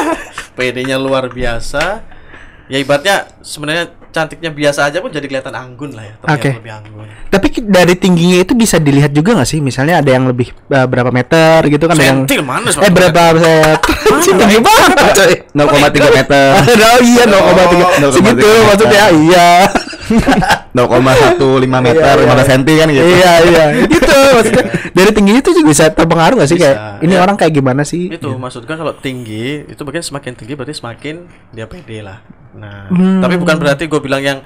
PD-nya 0.56 0.96
luar 0.96 1.28
biasa. 1.28 2.02
Ya 2.66 2.78
ibaratnya 2.78 3.28
sebenarnya 3.40 3.92
cantiknya 4.10 4.50
biasa 4.50 4.90
aja 4.90 4.98
pun 4.98 5.10
jadi 5.10 5.26
kelihatan 5.26 5.54
anggun 5.54 5.94
lah 5.94 6.04
ya. 6.04 6.14
Oke. 6.26 6.50
lebih 6.58 6.72
anggun. 6.74 7.06
Tapi 7.30 7.46
dari 7.62 7.94
tingginya 7.94 8.42
itu 8.42 8.52
bisa 8.58 8.76
dilihat 8.82 9.14
juga 9.14 9.38
nggak 9.38 9.48
sih? 9.48 9.62
Misalnya 9.62 10.02
ada 10.02 10.10
yang 10.10 10.26
lebih 10.26 10.50
eh, 10.50 10.86
berapa 10.86 11.10
meter 11.14 11.62
gitu 11.70 11.86
kan? 11.86 11.94
ada 11.94 12.04
yang 12.04 12.20
Sentil 12.26 12.42
mana 12.42 12.68
eh 12.68 12.92
berapa? 12.92 13.22
Sih 14.26 14.34
tinggi 14.36 14.58
banget 14.60 14.96
coy. 15.16 15.34
0,3 15.54 16.18
meter. 16.18 16.48
Oh 16.90 17.00
iya 17.06 17.22
0,3 17.24 18.04
Oh, 18.04 18.10
segitu 18.10 18.42
0,3 18.42 18.66
maksudnya 18.66 19.04
iya 19.14 19.48
0,15 20.70 21.66
meter, 21.66 22.14
Iya, 22.14 22.30
15 22.30 22.46
cm 22.46 22.62
kan 22.70 22.88
gitu. 22.88 23.04
iya 23.04 23.32
iya 23.42 23.64
gitu 23.84 24.16
maksudnya 24.32 24.64
dari 24.90 25.10
tinggi 25.10 25.32
itu 25.34 25.50
juga 25.50 25.66
bisa 25.68 25.84
terpengaruh 25.88 26.34
nggak 26.38 26.46
sih 26.46 26.56
Bisa, 26.56 26.64
kayak 26.64 26.76
ini 27.00 27.14
ya. 27.14 27.20
orang 27.20 27.36
kayak 27.36 27.52
gimana 27.52 27.82
sih? 27.82 28.06
Itu 28.06 28.34
maksud 28.34 28.62
gua 28.64 28.76
kalau 28.76 28.94
tinggi 28.94 29.66
itu 29.66 29.80
bagian 29.80 30.04
semakin 30.04 30.32
tinggi 30.32 30.54
berarti 30.54 30.72
semakin 30.72 31.14
dia 31.50 31.66
pede 31.66 31.98
lah. 32.00 32.22
Nah, 32.52 32.86
Hmm. 32.86 33.18
tapi 33.18 33.34
bukan 33.34 33.56
berarti 33.56 33.84
gue 33.84 33.98
bilang 33.98 34.20
yang 34.20 34.38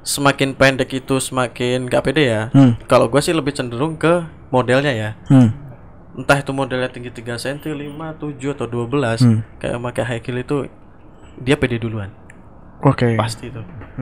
semakin 0.00 0.52
pendek 0.52 0.90
itu 0.92 1.16
semakin 1.16 1.86
gak 1.86 2.04
pede 2.04 2.24
ya. 2.24 2.42
Hmm. 2.50 2.76
Kalau 2.84 3.06
gua 3.06 3.18
sih 3.18 3.30
lebih 3.30 3.50
cenderung 3.50 3.94
ke 3.94 4.22
modelnya 4.48 4.90
ya. 4.90 5.10
Hmm. 5.26 5.50
Entah 6.14 6.38
itu 6.38 6.50
modelnya 6.50 6.86
tinggi 6.86 7.10
3 7.10 7.34
cm, 7.34 7.66
5, 7.66 8.14
7 8.14 8.54
atau 8.54 8.66
12 8.66 9.18
Hmm. 9.18 9.40
kayak 9.58 9.78
pakai 9.82 10.04
high 10.04 10.22
heel 10.22 10.38
itu 10.38 10.56
dia 11.36 11.56
pede 11.56 11.76
duluan. 11.76 12.14
Oke. 12.82 13.14
Pasti 13.14 13.48
itu. 13.48 13.60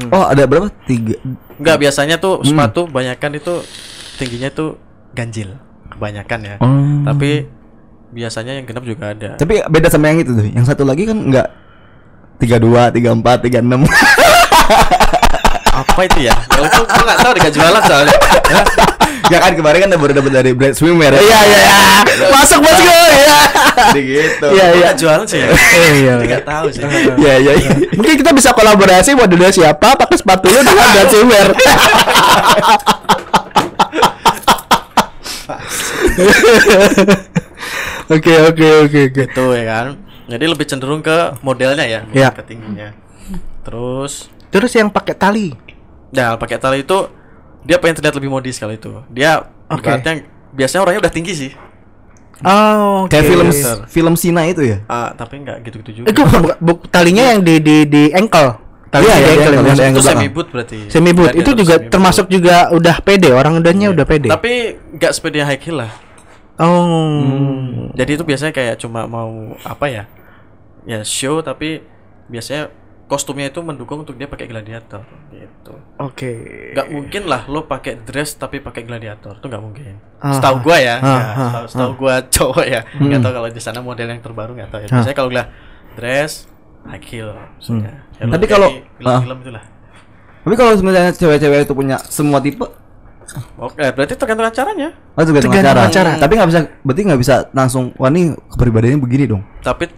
Oh, 0.08 0.24
ada 0.24 0.48
berapa? 0.48 0.72
Tiga. 0.88 1.20
Enggak 1.58 1.76
biasanya 1.78 2.16
tuh 2.16 2.40
Hmm. 2.40 2.46
sepatu 2.48 2.88
banyakan 2.88 3.36
itu 3.36 3.60
tingginya 4.16 4.48
tuh 4.48 4.80
ganjil 5.12 5.58
kebanyakan 5.92 6.40
ya. 6.40 6.56
Oh. 6.58 7.04
Tapi 7.04 7.44
biasanya 8.10 8.56
yang 8.56 8.64
genap 8.64 8.84
juga 8.84 9.12
ada. 9.12 9.36
Tapi 9.36 9.60
beda 9.68 9.88
sama 9.88 10.08
yang 10.08 10.24
itu 10.24 10.32
tuh. 10.32 10.46
Yang 10.48 10.72
satu 10.72 10.88
lagi 10.88 11.04
kan 11.04 11.18
enggak 11.20 11.48
32, 12.40 12.90
34, 12.90 13.38
36. 13.44 13.84
Apa 15.82 16.00
itu 16.06 16.18
ya? 16.30 16.34
Kalau 16.46 16.66
itu 16.70 16.80
gua 16.86 17.02
enggak 17.02 17.18
tahu 17.18 17.32
dikasih 17.34 17.54
jualan 17.58 17.82
soalnya. 17.82 18.16
ya 19.32 19.38
kan 19.42 19.52
kemarin 19.58 19.78
kan 19.82 19.90
baru 19.98 20.12
dapat 20.14 20.32
dari 20.32 20.50
brand 20.54 20.74
swimwear. 20.78 21.12
Iya 21.18 21.38
iya 21.42 21.58
iya. 21.58 21.76
Masuk 22.30 22.62
bosku 22.62 22.86
ya. 22.86 23.38
Jadi 23.90 24.00
gitu. 24.06 24.46
Iya 24.54 24.66
iya. 24.72 24.74
Enggak 24.78 24.94
jualan 25.02 25.26
sih 25.26 25.38
ya. 25.42 25.48
Eh, 25.82 25.92
iya. 26.06 26.12
Enggak 26.22 26.44
tahu 26.46 26.66
sih. 26.70 26.82
Iya 27.18 27.34
iya. 27.42 27.52
iya. 27.58 27.70
Mungkin 27.98 28.14
kita 28.22 28.30
bisa 28.30 28.54
kolaborasi 28.54 29.18
modelnya 29.18 29.50
siapa 29.50 29.98
pakai 29.98 30.16
sepatu 30.16 30.46
lu 30.48 30.60
dengan 30.62 30.86
brand 30.94 31.10
swimwear. 31.10 31.48
Oke 38.12 38.34
oke 38.38 38.66
oke 38.86 39.00
oke. 39.02 39.02
Gitu 39.10 39.44
ya 39.58 39.64
kan. 39.66 39.86
Jadi 40.30 40.44
lebih 40.48 40.64
cenderung 40.64 41.02
ke 41.04 41.36
modelnya 41.44 41.84
ya, 41.84 42.00
Iya. 42.08 42.30
ke 42.32 42.40
tingginya. 42.46 42.94
Terus 43.66 44.32
Terus 44.52 44.72
yang 44.76 44.92
pakai 44.92 45.16
tali. 45.16 45.48
Ya 46.12 46.36
pakai 46.36 46.60
tali 46.60 46.84
itu 46.84 47.08
dia 47.64 47.78
pengen 47.78 47.98
terlihat 47.98 48.16
lebih 48.20 48.30
modis 48.30 48.60
kalau 48.60 48.74
itu. 48.74 48.92
Dia 49.08 49.48
Oke. 49.66 49.80
ibaratnya 49.88 50.26
biasanya 50.52 50.80
orangnya 50.84 51.00
udah 51.08 51.14
tinggi 51.14 51.34
sih. 51.34 51.52
Oh, 52.42 53.06
Kayak 53.06 53.24
film 53.30 53.46
Bener. 53.54 53.78
film 53.86 54.14
Sina 54.18 54.42
itu 54.50 54.66
ya. 54.66 54.82
Ah, 54.90 55.14
tapi 55.14 55.38
enggak 55.38 55.62
gitu-gitu 55.62 56.02
juga. 56.02 56.06
Itu 56.10 56.26
bukan 56.26 56.58
bu, 56.58 56.72
talinya 56.90 57.30
yang 57.30 57.40
di 57.46 57.62
di 57.62 57.86
di 57.86 58.02
ankle. 58.10 58.58
Tali 58.90 59.06
Iya, 59.06 59.14
di 59.14 59.22
iya, 59.22 59.30
ankle 59.30 59.38
iya, 59.38 59.54
yang 59.54 59.62
yang 59.62 59.76
itu 59.78 59.84
ankle 60.02 60.02
semi 60.10 60.26
boot 60.28 60.48
berarti. 60.50 60.78
Semi 60.90 61.10
boot 61.14 61.30
Dia 61.30 61.38
itu 61.38 61.50
juga 61.54 61.74
termasuk 61.78 62.26
juga 62.26 62.68
udah 62.74 62.96
pede 62.98 63.30
orang 63.30 63.62
udahnya 63.62 63.94
udah 63.94 64.04
pede. 64.04 64.26
Tapi 64.26 64.74
enggak 64.98 65.12
sepeda 65.14 65.46
high 65.46 65.60
heel 65.62 65.86
lah. 65.86 65.92
oh. 66.58 67.88
Jadi 67.94 68.10
itu 68.18 68.24
biasanya 68.26 68.52
kayak 68.52 68.74
cuma 68.82 69.06
mau 69.06 69.54
apa 69.62 69.86
ya? 69.86 70.04
Ya 70.82 71.06
show 71.06 71.38
tapi 71.46 71.78
biasanya 72.26 72.74
kostumnya 73.04 73.46
itu 73.46 73.60
mendukung 73.60 74.02
untuk 74.02 74.16
dia 74.16 74.24
pakai 74.24 74.46
gladiator 74.46 75.04
gitu. 75.28 75.74
Oke. 75.98 76.30
Nggak 76.72 76.88
mungkin 76.88 77.22
lah 77.26 77.44
lo 77.44 77.64
pakai 77.64 78.00
dress 78.00 78.34
tapi 78.34 78.58
pakai 78.58 78.82
gladiator 78.82 79.36
itu 79.36 79.46
nggak 79.46 79.62
mungkin. 79.62 79.94
Ah, 80.16 80.32
Setahu 80.32 80.56
gua 80.62 80.76
ya, 80.78 80.96
ah, 80.96 81.04
ya, 81.04 81.12
ah, 81.12 81.36
setahu, 81.36 81.66
setahu 81.68 81.92
gua 81.96 82.14
cowok 82.26 82.64
ya. 82.64 82.80
Nggak 82.94 83.20
tahu 83.20 83.32
kalau 83.34 83.48
di 83.48 83.60
sana 83.60 83.78
model 83.78 84.08
yang 84.08 84.20
terbaru 84.20 84.52
nggak 84.54 84.70
tahu 84.70 84.80
ya. 84.80 84.88
Ah. 84.88 84.94
Biasanya 84.96 85.16
kalau 85.16 85.28
gua 85.28 85.44
dress 85.92 86.32
high 86.82 87.04
heel 87.04 87.30
maksudnya. 87.34 87.92
Hello 88.16 88.32
Tapi 88.32 88.46
kalau- 88.46 88.72
film-film 88.96 89.38
itulah. 89.40 89.64
Tapi 90.42 90.54
kalau 90.58 90.72
sebenarnya 90.74 91.12
cewek-cewek 91.14 91.58
itu 91.62 91.72
punya 91.72 91.96
semua 92.02 92.42
tipe, 92.42 92.66
Oke, 93.56 93.80
berarti 93.94 94.12
tergantung 94.12 94.44
acaranya. 94.44 94.90
oh 95.14 95.22
dengan 95.22 95.40
Tergantung 95.40 95.62
acara. 95.62 95.82
acara. 95.86 96.12
Tapi 96.18 96.32
nggak 96.34 96.48
bisa, 96.50 96.60
berarti 96.82 97.00
nggak 97.06 97.20
bisa 97.22 97.34
langsung, 97.52 97.94
wah 97.96 98.10
ini 98.10 98.34
kepribadiannya 98.50 98.98
begini 98.98 99.24
dong. 99.24 99.42
Tapi 99.62 99.88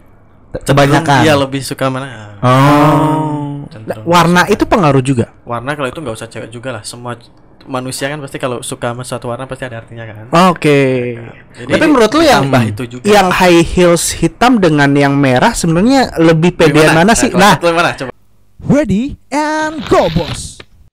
Kebanyakan. 0.62 1.26
dia 1.26 1.34
lebih 1.34 1.60
suka 1.60 1.90
mana? 1.90 2.38
Oh. 2.38 3.66
Cenderung. 3.66 4.04
Warna 4.04 4.46
itu 4.46 4.62
pengaruh 4.62 5.00
juga. 5.00 5.34
warna 5.42 5.74
kalau 5.74 5.88
itu 5.88 5.98
nggak 5.98 6.14
usah 6.14 6.28
cewek 6.28 6.48
juga 6.48 6.70
lah 6.70 6.82
semua 6.82 7.18
manusia 7.64 8.06
kan 8.06 8.20
pasti 8.20 8.36
kalau 8.36 8.60
suka 8.60 8.92
sama 8.92 9.02
suatu 9.02 9.26
warna 9.26 9.48
pasti 9.48 9.64
ada 9.64 9.80
artinya 9.80 10.04
kan 10.04 10.28
Oke. 10.52 11.16
Jadi, 11.54 11.70
Tapi 11.70 11.84
menurut 11.86 12.12
lu 12.12 12.20
yang 12.20 12.44
tambah 12.44 12.62
itu 12.62 12.82
juga. 12.86 13.04
yang 13.04 13.32
high 13.32 13.64
heels 13.64 14.12
hitam 14.14 14.60
dengan 14.60 14.92
yang 14.92 15.16
merah 15.16 15.50
sebenarnya 15.50 16.12
lebih 16.20 16.54
pedean 16.54 16.92
mana 16.92 17.16
sih? 17.16 17.28
kalau 17.28 17.40
Nah, 17.40 17.56
menurut 17.56 17.66
lu 17.66 17.74
mana 17.74 17.90
coba 17.94 18.10
Ready 18.64 19.16
and 19.28 19.80
go, 19.88 20.08
boss. 20.10 20.53